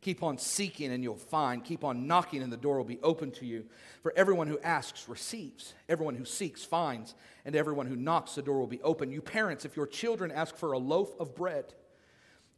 Keep 0.00 0.24
on 0.24 0.36
seeking 0.36 0.92
and 0.92 1.02
you'll 1.02 1.14
find. 1.14 1.64
Keep 1.64 1.84
on 1.84 2.08
knocking 2.08 2.42
and 2.42 2.52
the 2.52 2.56
door 2.56 2.76
will 2.76 2.84
be 2.84 2.98
open 3.04 3.30
to 3.30 3.46
you. 3.46 3.64
For 4.02 4.12
everyone 4.16 4.48
who 4.48 4.58
asks 4.58 5.08
receives, 5.08 5.74
everyone 5.88 6.16
who 6.16 6.24
seeks 6.24 6.64
finds, 6.64 7.14
and 7.44 7.54
everyone 7.54 7.86
who 7.86 7.94
knocks 7.94 8.34
the 8.34 8.42
door 8.42 8.58
will 8.58 8.66
be 8.66 8.82
open. 8.82 9.12
You 9.12 9.22
parents, 9.22 9.64
if 9.64 9.76
your 9.76 9.86
children 9.86 10.32
ask 10.32 10.56
for 10.56 10.72
a 10.72 10.78
loaf 10.78 11.14
of 11.20 11.36
bread, 11.36 11.72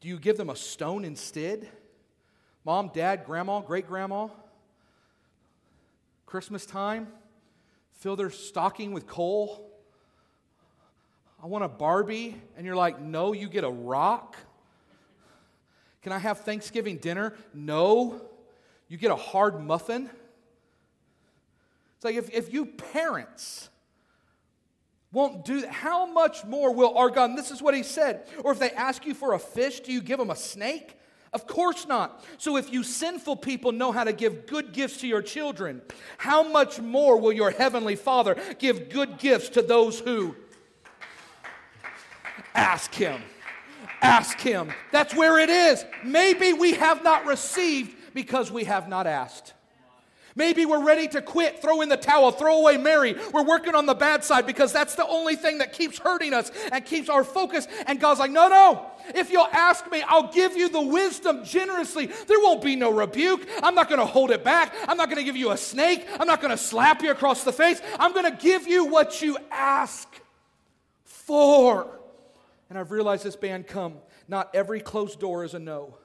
do 0.01 0.09
you 0.09 0.19
give 0.19 0.39
them 0.39 0.49
a 0.49 0.57
stone 0.57 1.05
instead? 1.05 1.69
Mom, 2.65 2.91
dad, 2.95 3.27
grandma, 3.27 3.61
great 3.61 3.87
grandma? 3.87 4.29
Christmas 6.27 6.67
time? 6.67 7.09
Fill 7.93 8.17
their 8.17 8.31
stocking 8.31 8.93
with 8.93 9.07
coal? 9.07 9.71
I 11.43 11.47
want 11.47 11.65
a 11.65 11.69
Barbie. 11.69 12.41
And 12.57 12.67
you're 12.67 12.77
like, 12.77 13.01
no, 13.01 13.33
you 13.33 13.49
get 13.49 13.65
a 13.65 13.71
rock? 13.71 14.37
Can 16.03 16.13
I 16.13 16.19
have 16.19 16.41
Thanksgiving 16.41 16.99
dinner? 16.99 17.35
No. 17.53 18.21
You 18.89 18.99
get 18.99 19.11
a 19.11 19.17
hard 19.17 19.61
muffin? 19.61 20.11
It's 21.97 22.05
like 22.05 22.17
if, 22.17 22.31
if 22.31 22.53
you 22.53 22.67
parents 22.67 23.71
won't 25.13 25.45
do 25.45 25.63
that, 25.63 25.71
how 25.71 26.07
much 26.07 26.45
more 26.45 26.75
will 26.75 26.99
our 26.99 27.09
God? 27.09 27.37
This 27.39 27.51
is 27.51 27.63
what 27.63 27.75
he 27.75 27.83
said. 27.83 28.27
Or 28.43 28.53
if 28.53 28.59
they 28.59 28.71
ask 28.71 29.07
you 29.07 29.15
for 29.15 29.33
a 29.33 29.39
fish, 29.39 29.81
do 29.81 29.93
you 29.93 30.03
give 30.03 30.19
them 30.19 30.31
a 30.31 30.37
snake? 30.37 30.99
Of 31.35 31.47
course 31.47 31.87
not. 31.87 32.25
So 32.39 32.57
if 32.57 32.73
you 32.73 32.83
sinful 32.83 33.37
people 33.37 33.73
know 33.73 33.93
how 33.93 34.05
to 34.05 34.13
give 34.13 34.47
good 34.47 34.73
gifts 34.73 34.99
to 34.99 35.07
your 35.07 35.21
children, 35.21 35.83
how 36.17 36.45
much 36.45 36.81
more 36.81 37.21
will 37.21 37.33
your 37.33 37.51
heavenly 37.51 37.97
Father 37.97 38.37
give 38.59 38.89
good 38.89 39.19
gifts 39.19 39.51
to 39.51 39.63
those 39.63 39.99
who 39.99 40.37
ask 42.55 42.95
him? 42.95 43.21
Ask 44.05 44.39
Him. 44.39 44.71
That's 44.93 45.15
where 45.15 45.39
it 45.39 45.49
is. 45.49 45.85
Maybe 46.05 46.53
we 46.53 46.75
have 46.75 47.03
not 47.03 47.25
received 47.25 47.97
because 48.13 48.51
we 48.51 48.65
have 48.65 48.87
not 48.87 49.07
asked. 49.07 49.55
Maybe 50.37 50.67
we're 50.67 50.85
ready 50.85 51.07
to 51.09 51.23
quit, 51.23 51.63
throw 51.63 51.81
in 51.81 51.89
the 51.89 51.97
towel, 51.97 52.33
throw 52.33 52.59
away 52.59 52.77
Mary. 52.77 53.15
We're 53.33 53.45
working 53.45 53.77
on 53.77 53.87
the 53.87 53.95
bad 53.95 54.25
side 54.25 54.47
because 54.47 54.73
that's 54.73 54.97
the 54.97 55.07
only 55.07 55.37
thing 55.37 55.59
that 55.59 55.73
keeps 55.73 55.99
hurting 55.99 56.35
us 56.35 56.51
and 56.73 56.85
keeps 56.85 57.09
our 57.09 57.23
focus. 57.23 57.69
And 57.87 58.01
God's 58.01 58.19
like, 58.19 58.33
no, 58.33 58.49
no. 58.49 58.91
If 59.15 59.31
you'll 59.31 59.49
ask 59.53 59.89
me, 59.93 60.03
I'll 60.07 60.33
give 60.33 60.57
you 60.57 60.69
the 60.69 60.81
wisdom 60.81 61.45
generously. 61.45 62.07
There 62.07 62.41
won't 62.41 62.63
be 62.63 62.75
no 62.75 62.91
rebuke. 62.91 63.47
I'm 63.63 63.77
not 63.77 63.89
going 63.89 64.01
to 64.01 64.07
hold 64.07 64.33
it 64.33 64.43
back. 64.43 64.75
I'm 64.89 64.97
not 64.97 65.09
going 65.09 65.19
to 65.19 65.25
give 65.25 65.37
you 65.37 65.53
a 65.53 65.57
snake. 65.57 66.05
I'm 66.19 66.27
not 66.27 66.41
going 66.41 66.51
to 66.51 66.59
slap 66.59 67.03
you 67.03 67.13
across 67.13 67.45
the 67.45 67.53
face. 67.53 67.81
I'm 68.01 68.13
going 68.13 68.31
to 68.31 68.37
give 68.37 68.67
you 68.67 68.87
what 68.87 69.23
you 69.23 69.39
ask 69.53 70.09
for. 71.05 72.01
And 72.69 72.77
I've 72.77 72.91
realized 72.91 73.23
this 73.23 73.37
band 73.37 73.69
come. 73.69 73.99
Not 74.27 74.51
every 74.53 74.81
closed 74.81 75.21
door 75.21 75.45
is 75.45 75.55
a 75.55 75.61
no. 75.61 75.97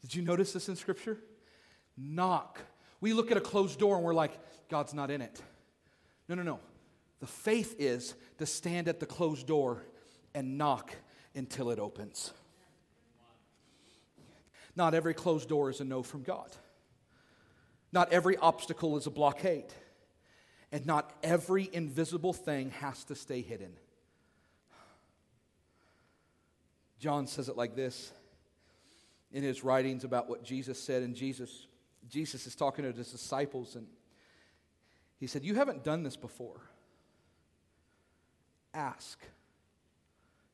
Did 0.00 0.14
you 0.16 0.22
notice 0.22 0.52
this 0.52 0.68
in 0.68 0.74
Scripture? 0.74 1.18
Knock. 1.96 2.60
We 3.00 3.12
look 3.12 3.30
at 3.30 3.36
a 3.36 3.40
closed 3.40 3.78
door 3.78 3.96
and 3.96 4.04
we're 4.04 4.14
like, 4.14 4.32
God's 4.68 4.94
not 4.94 5.10
in 5.10 5.20
it. 5.20 5.40
No, 6.28 6.34
no, 6.34 6.42
no. 6.42 6.60
The 7.20 7.26
faith 7.26 7.76
is 7.78 8.14
to 8.38 8.46
stand 8.46 8.88
at 8.88 9.00
the 9.00 9.06
closed 9.06 9.46
door 9.46 9.82
and 10.34 10.58
knock 10.58 10.92
until 11.34 11.70
it 11.70 11.78
opens. 11.78 12.32
Not 14.76 14.94
every 14.94 15.14
closed 15.14 15.48
door 15.48 15.70
is 15.70 15.80
a 15.80 15.84
no 15.84 16.02
from 16.02 16.22
God. 16.22 16.50
Not 17.92 18.12
every 18.12 18.36
obstacle 18.36 18.96
is 18.96 19.06
a 19.06 19.10
blockade. 19.10 19.72
And 20.72 20.84
not 20.84 21.12
every 21.22 21.70
invisible 21.72 22.32
thing 22.32 22.70
has 22.70 23.04
to 23.04 23.14
stay 23.14 23.40
hidden. 23.40 23.72
John 26.98 27.26
says 27.26 27.48
it 27.48 27.56
like 27.56 27.76
this 27.76 28.12
in 29.32 29.42
his 29.42 29.62
writings 29.62 30.04
about 30.04 30.28
what 30.28 30.42
Jesus 30.42 30.82
said. 30.82 31.02
And 31.02 31.14
Jesus, 31.14 31.68
Jesus 32.08 32.46
is 32.46 32.54
talking 32.54 32.84
to 32.84 32.92
his 32.92 33.10
disciples, 33.10 33.76
and 33.76 33.86
he 35.18 35.26
said, 35.26 35.44
You 35.44 35.54
haven't 35.54 35.84
done 35.84 36.02
this 36.02 36.16
before. 36.16 36.60
Ask 38.72 39.18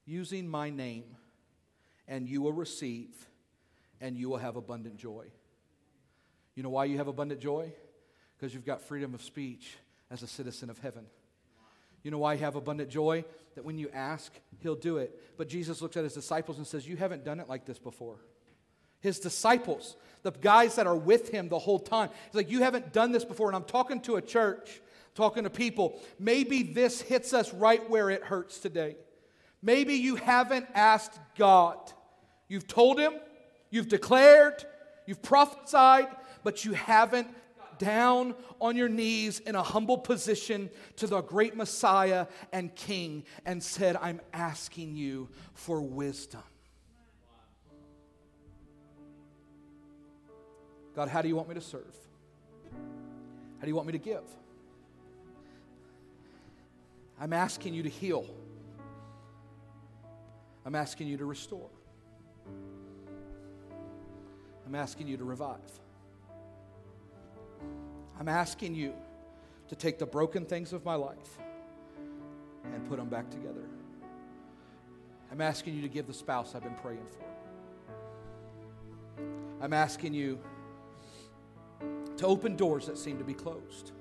using 0.05 0.49
my 0.49 0.71
name, 0.71 1.05
and 2.09 2.29
you 2.29 2.43
will 2.43 2.53
receive, 2.53 3.15
and 4.01 4.17
you 4.17 4.29
will 4.29 4.39
have 4.39 4.57
abundant 4.57 4.97
joy. 4.97 5.27
You 6.55 6.63
know 6.63 6.71
why 6.71 6.87
you 6.87 6.99
have 6.99 7.09
abundant 7.09 7.41
joy? 7.41 7.73
Because 8.37 8.53
you've 8.53 8.67
got 8.67 8.83
freedom 8.83 9.15
of 9.15 9.23
speech 9.23 9.77
as 10.11 10.23
a 10.23 10.27
citizen 10.27 10.69
of 10.71 10.79
heaven. 10.79 11.07
You 12.03 12.11
know 12.11 12.19
why 12.19 12.35
you 12.35 12.41
have 12.41 12.57
abundant 12.57 12.91
joy? 12.91 13.25
That 13.55 13.65
when 13.65 13.79
you 13.79 13.91
ask, 13.93 14.33
he'll 14.61 14.75
do 14.75 14.99
it. 14.99 15.19
But 15.37 15.49
Jesus 15.49 15.83
looks 15.83 15.97
at 15.97 16.05
his 16.05 16.15
disciples 16.15 16.57
and 16.59 16.67
says, 16.67 16.89
You 16.89 16.97
haven't 16.97 17.25
done 17.25 17.41
it 17.41 17.49
like 17.49 17.67
this 17.67 17.79
before. 17.79 18.17
His 19.01 19.19
disciples, 19.19 19.97
the 20.23 20.31
guys 20.31 20.77
that 20.77 20.87
are 20.87 20.97
with 20.97 21.31
him 21.31 21.49
the 21.49 21.59
whole 21.59 21.79
time, 21.79 22.11
he's 22.27 22.35
like, 22.35 22.51
You 22.51 22.63
haven't 22.63 22.93
done 22.93 23.13
this 23.13 23.25
before. 23.25 23.49
And 23.49 23.57
I'm 23.57 23.65
talking 23.65 24.01
to 24.03 24.17
a 24.17 24.23
church, 24.23 24.81
talking 25.15 25.45
to 25.45 25.51
people. 25.51 26.01
Maybe 26.19 26.63
this 26.63 27.01
hits 27.01 27.33
us 27.33 27.53
right 27.53 27.89
where 27.89 28.11
it 28.11 28.23
hurts 28.23 28.59
today. 28.59 28.97
Maybe 29.63 29.95
you 29.95 30.17
haven't 30.17 30.67
asked 30.75 31.19
God. 31.37 31.79
You've 32.49 32.67
told 32.67 32.99
him, 32.99 33.15
you've 33.71 33.89
declared, 33.89 34.65
you've 35.07 35.23
prophesied, 35.23 36.09
but 36.43 36.65
you 36.65 36.73
haven't 36.73 37.29
down 37.79 38.35
on 38.61 38.77
your 38.77 38.89
knees 38.89 39.41
in 39.41 39.55
a 39.55 39.63
humble 39.63 39.99
position 39.99 40.71
to 40.97 41.07
the 41.07 41.21
great 41.23 41.57
Messiah 41.57 42.27
and 42.53 42.75
King 42.77 43.25
and 43.45 43.63
said, 43.63 43.97
I'm 43.97 44.21
asking 44.33 44.97
you 44.97 45.29
for 45.55 45.81
wisdom. 45.81 46.43
God, 50.95 51.09
how 51.09 51.23
do 51.23 51.29
you 51.29 51.37
want 51.37 51.49
me 51.49 51.55
to 51.55 51.61
serve? 51.61 51.97
How 53.59 53.63
do 53.63 53.69
you 53.69 53.75
want 53.75 53.87
me 53.87 53.93
to 53.93 53.99
give? 53.99 54.25
I'm 57.21 57.33
asking 57.33 57.75
you 57.75 57.83
to 57.83 57.89
heal. 57.89 58.27
I'm 60.65 60.75
asking 60.75 61.09
you 61.09 61.17
to 61.19 61.25
restore. 61.25 61.69
I'm 64.67 64.75
asking 64.75 65.09
you 65.09 65.17
to 65.17 65.25
revive. 65.25 65.59
I'm 68.19 68.29
asking 68.29 68.75
you 68.75 68.95
to 69.69 69.77
take 69.77 69.99
the 69.99 70.07
broken 70.07 70.45
things 70.45 70.73
of 70.73 70.85
my 70.85 70.95
life 70.95 71.39
and 72.65 72.89
put 72.89 72.99
them 72.99 73.09
back 73.09 73.31
together. 73.31 73.65
I'm 75.33 75.41
asking 75.41 75.75
you 75.75 75.83
to 75.83 75.89
give 75.89 76.07
the 76.07 76.15
spouse 76.15 76.55
I've 76.55 76.63
been 76.63 76.75
praying 76.75 77.07
for. 77.07 77.25
I'm 79.63 79.73
asking 79.73 80.15
you 80.15 80.39
to 82.21 82.27
open 82.27 82.55
doors 82.55 82.85
that 82.85 82.99
seem 82.99 83.17
to 83.17 83.25
be 83.25 83.33
closed. 83.33 83.93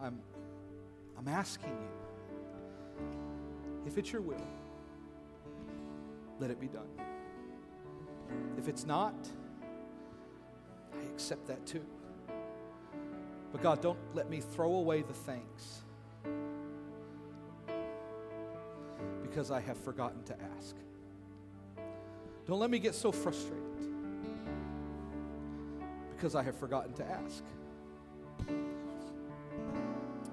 I'm, 0.00 0.20
I'm 1.18 1.26
asking 1.26 1.70
you, 1.70 3.04
if 3.84 3.98
it's 3.98 4.12
your 4.12 4.22
will, 4.22 4.46
let 6.38 6.52
it 6.52 6.60
be 6.60 6.68
done. 6.68 6.86
If 8.56 8.68
it's 8.68 8.86
not, 8.86 9.16
I 10.94 11.02
accept 11.12 11.48
that 11.48 11.66
too. 11.66 11.84
But 13.50 13.60
God, 13.60 13.82
don't 13.82 13.98
let 14.14 14.30
me 14.30 14.40
throw 14.40 14.76
away 14.76 15.02
the 15.02 15.14
thanks 15.14 15.82
because 19.22 19.50
I 19.50 19.58
have 19.62 19.78
forgotten 19.78 20.22
to 20.26 20.36
ask. 20.56 20.76
Don't 22.46 22.60
let 22.60 22.70
me 22.70 22.78
get 22.78 22.94
so 22.94 23.10
frustrated 23.10 23.67
because 26.18 26.34
I 26.34 26.42
have 26.42 26.56
forgotten 26.56 26.92
to 26.94 27.04
ask. 27.04 27.44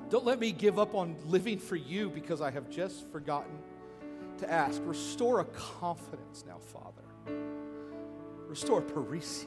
Don't 0.09 0.25
let 0.25 0.39
me 0.39 0.51
give 0.51 0.79
up 0.79 0.95
on 0.95 1.15
living 1.27 1.59
for 1.59 1.75
you 1.75 2.09
because 2.09 2.41
I 2.41 2.49
have 2.49 2.71
just 2.71 3.07
forgotten 3.11 3.55
to 4.39 4.51
ask. 4.51 4.81
Restore 4.83 5.41
a 5.41 5.45
confidence 5.45 6.43
now, 6.47 6.57
Father. 6.57 7.03
Restore 8.47 8.81
parrhesia 8.81 9.45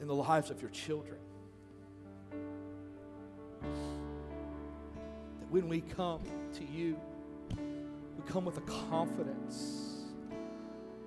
in 0.00 0.06
the 0.06 0.14
lives 0.14 0.50
of 0.50 0.60
your 0.60 0.70
children. 0.70 1.18
That 5.40 5.50
when 5.50 5.68
we 5.68 5.80
come 5.80 6.22
to 6.54 6.64
you, 6.64 6.96
we 7.50 8.30
come 8.30 8.44
with 8.44 8.58
a 8.58 8.88
confidence, 8.88 10.04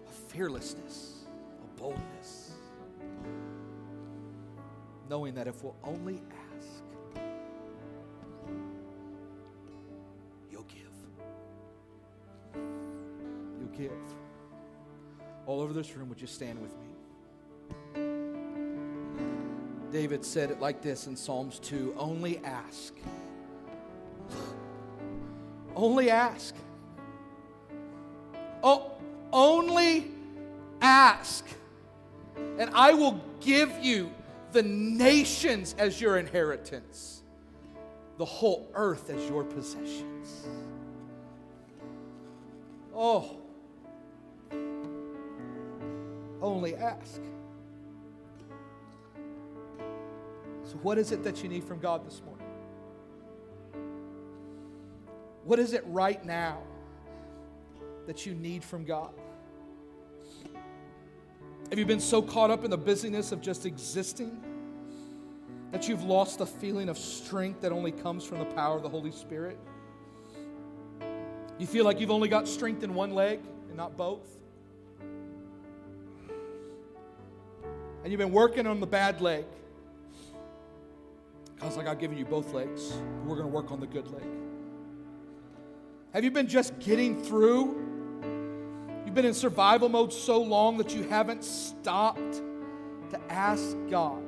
a 0.09 0.33
fearlessness, 0.33 1.25
a 1.63 1.79
boldness, 1.79 2.44
knowing 5.09 5.35
that 5.35 5.47
if 5.47 5.63
we'll 5.63 5.75
only 5.83 6.21
ask, 6.55 6.83
you'll 10.51 10.63
give. 10.63 10.91
You'll 13.59 13.77
give. 13.77 13.91
All 15.45 15.61
over 15.61 15.73
this 15.73 15.95
room, 15.95 16.09
would 16.09 16.21
you 16.21 16.27
stand 16.27 16.59
with 16.61 16.73
me? 16.73 16.81
David 19.91 20.25
said 20.25 20.51
it 20.51 20.59
like 20.59 20.81
this 20.81 21.07
in 21.07 21.15
Psalms 21.15 21.59
2 21.59 21.95
Only 21.97 22.39
ask 22.43 22.93
only 25.75 26.09
ask. 26.09 26.55
Oh, 28.63 28.93
only 29.31 30.11
Ask, 30.81 31.45
and 32.59 32.69
I 32.73 32.93
will 32.93 33.19
give 33.39 33.71
you 33.81 34.11
the 34.55 34.63
nations 34.63 35.75
as 35.77 35.99
your 35.99 36.17
inheritance, 36.17 37.21
the 38.17 38.23
whole 38.23 38.71
earth 38.73 39.09
as 39.09 39.29
your 39.29 39.43
possessions. 39.43 40.47
Oh, 42.95 43.41
only 46.41 46.73
ask. 46.75 47.21
So, 50.63 50.77
what 50.81 50.97
is 50.97 51.11
it 51.11 51.21
that 51.25 51.43
you 51.43 51.49
need 51.49 51.65
from 51.65 51.79
God 51.79 52.07
this 52.07 52.21
morning? 52.25 52.47
What 55.43 55.59
is 55.59 55.73
it 55.73 55.83
right 55.87 56.23
now 56.25 56.59
that 58.07 58.25
you 58.25 58.33
need 58.33 58.63
from 58.63 58.85
God? 58.85 59.11
Have 61.69 61.79
you 61.79 61.85
been 61.85 61.99
so 61.99 62.21
caught 62.21 62.51
up 62.51 62.63
in 62.63 62.69
the 62.69 62.77
busyness 62.77 63.31
of 63.31 63.41
just 63.41 63.65
existing 63.65 64.41
that 65.71 65.87
you've 65.89 66.03
lost 66.03 66.37
the 66.37 66.45
feeling 66.45 66.89
of 66.89 66.97
strength 66.97 67.61
that 67.61 67.71
only 67.71 67.91
comes 67.91 68.23
from 68.23 68.39
the 68.39 68.45
power 68.45 68.77
of 68.77 68.83
the 68.83 68.89
Holy 68.89 69.11
Spirit? 69.11 69.57
You 71.57 71.65
feel 71.65 71.83
like 71.83 71.99
you've 71.99 72.11
only 72.11 72.29
got 72.29 72.47
strength 72.47 72.83
in 72.83 72.93
one 72.93 73.15
leg 73.15 73.39
and 73.67 73.75
not 73.75 73.97
both? 73.97 74.37
And 78.03 78.11
you've 78.11 78.19
been 78.19 78.31
working 78.31 78.67
on 78.67 78.79
the 78.79 78.87
bad 78.87 79.19
leg. 79.19 79.45
God's 81.59 81.77
like, 81.77 81.87
I've 81.87 81.99
given 81.99 82.17
you 82.17 82.25
both 82.25 82.53
legs. 82.53 82.93
We're 83.25 83.35
going 83.35 83.47
to 83.47 83.53
work 83.53 83.71
on 83.71 83.79
the 83.79 83.87
good 83.87 84.07
leg. 84.11 84.27
Have 86.13 86.23
you 86.23 86.29
been 86.29 86.47
just 86.47 86.77
getting 86.79 87.23
through? 87.23 87.94
Been 89.15 89.23
in 89.23 89.33
survival 89.33 89.87
mode 89.87 90.11
so 90.11 90.41
long 90.41 90.77
that 90.77 90.93
you 90.93 91.03
haven't 91.03 91.45
stopped 91.45 92.41
to 93.11 93.21
ask 93.29 93.77
God 93.89 94.25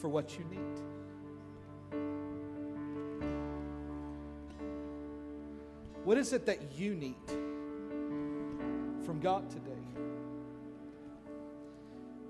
for 0.00 0.08
what 0.08 0.38
you 0.38 0.44
need. 0.44 0.60
What 6.04 6.16
is 6.18 6.32
it 6.32 6.46
that 6.46 6.78
you 6.78 6.94
need 6.94 7.16
from 9.04 9.18
God 9.18 9.50
today? 9.50 9.72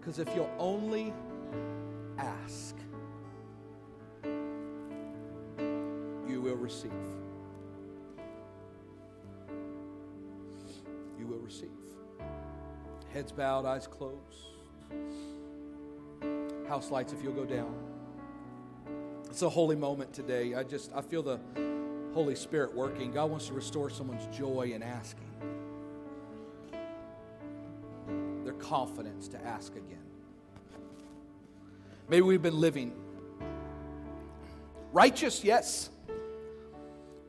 Because 0.00 0.18
if 0.18 0.34
you'll 0.34 0.50
only 0.58 1.12
ask, 2.16 2.74
you 6.26 6.40
will 6.40 6.56
receive. 6.56 6.90
Receive. 11.48 11.70
Heads 13.14 13.32
bowed, 13.32 13.64
eyes 13.64 13.86
closed. 13.86 14.18
House 16.68 16.90
lights, 16.90 17.14
if 17.14 17.22
you'll 17.22 17.32
go 17.32 17.46
down. 17.46 17.74
It's 19.30 19.40
a 19.40 19.48
holy 19.48 19.76
moment 19.76 20.12
today. 20.12 20.54
I 20.54 20.62
just, 20.62 20.92
I 20.94 21.00
feel 21.00 21.22
the 21.22 21.40
Holy 22.12 22.34
Spirit 22.34 22.74
working. 22.74 23.12
God 23.12 23.30
wants 23.30 23.46
to 23.46 23.54
restore 23.54 23.88
someone's 23.88 24.26
joy 24.36 24.72
in 24.74 24.82
asking, 24.82 25.24
their 28.44 28.52
confidence 28.52 29.26
to 29.28 29.42
ask 29.42 29.72
again. 29.72 30.04
Maybe 32.10 32.22
we've 32.22 32.42
been 32.42 32.60
living 32.60 32.92
righteous, 34.92 35.42
yes, 35.42 35.88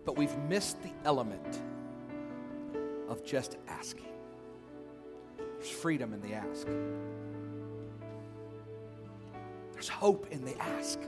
but 0.03 0.17
we've 0.17 0.38
missed 0.49 0.82
the 0.84 0.91
element 1.05 1.61
of 3.07 3.26
just 3.26 3.57
asking. 3.67 4.09
There's 5.60 5.72
freedom 5.72 6.14
in 6.14 6.22
the 6.22 6.34
ask. 6.34 6.68
There's 9.74 9.89
hope 9.89 10.28
in 10.32 10.45
the 10.45 10.57
ask. 10.57 10.99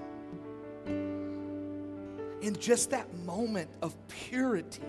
In 2.41 2.58
just 2.60 2.89
that 2.89 3.14
moment 3.20 3.70
of 3.82 3.95
purity, 4.10 4.84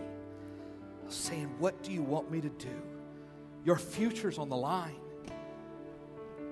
of 1.06 1.12
saying, 1.12 1.54
What 1.60 1.80
do 1.84 1.92
you 1.92 2.02
want 2.02 2.28
me 2.28 2.40
to 2.40 2.48
do? 2.48 2.82
Your 3.64 3.78
future's 3.78 4.36
on 4.38 4.48
the 4.48 4.56
line. 4.56 4.96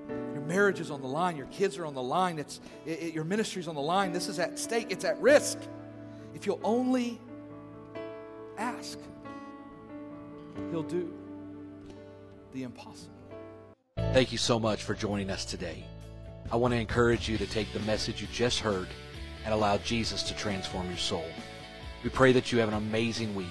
Your 0.09 0.43
marriage 0.43 0.79
is 0.79 0.93
on 0.93 1.03
the 1.03 1.09
line. 1.09 1.37
Your 1.37 1.47
kids 1.47 1.79
are 1.79 1.87
on 1.87 1.95
the 1.95 2.03
line. 2.03 2.39
It's, 2.39 2.61
it, 2.87 3.03
it, 3.03 3.15
your 3.15 3.25
ministry's 3.25 3.67
on 3.67 3.75
the 3.75 3.81
line. 3.81 4.13
This 4.13 4.29
is 4.29 4.39
at 4.39 4.57
stake. 4.57 4.87
It's 4.91 5.05
at 5.05 5.21
risk. 5.21 5.59
If 6.33 6.47
you'll 6.47 6.61
only 6.63 7.21
ask, 8.57 9.01
He'll 10.71 10.85
do 10.85 11.13
the 12.53 12.63
impossible. 12.63 13.15
Thank 13.97 14.33
you 14.33 14.39
so 14.39 14.59
much 14.59 14.83
for 14.83 14.95
joining 14.95 15.31
us 15.31 15.45
today. 15.45 15.85
I 16.51 16.57
want 16.57 16.73
to 16.75 16.81
encourage 16.81 17.29
you 17.29 17.39
to 17.39 17.47
take 17.47 17.73
the 17.73 17.81
message 17.81 18.21
you 18.21 18.27
just 18.33 18.59
heard 18.59 18.89
and 19.45 19.55
allow 19.55 19.79
Jesus 19.79 20.23
to 20.25 20.37
transform 20.37 20.89
your 20.89 20.97
soul. 20.97 21.25
We 22.03 22.11
pray 22.11 22.33
that 22.33 22.51
you 22.51 22.59
have 22.59 22.69
an 22.69 22.75
amazing 22.75 23.35
week. 23.35 23.47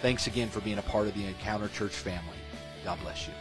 Thanks 0.00 0.26
again 0.26 0.48
for 0.48 0.60
being 0.60 0.78
a 0.78 0.82
part 0.82 1.06
of 1.06 1.14
the 1.14 1.24
Encounter 1.24 1.68
Church 1.68 1.92
family. 1.92 2.36
God 2.84 2.98
bless 3.02 3.26
you. 3.26 3.32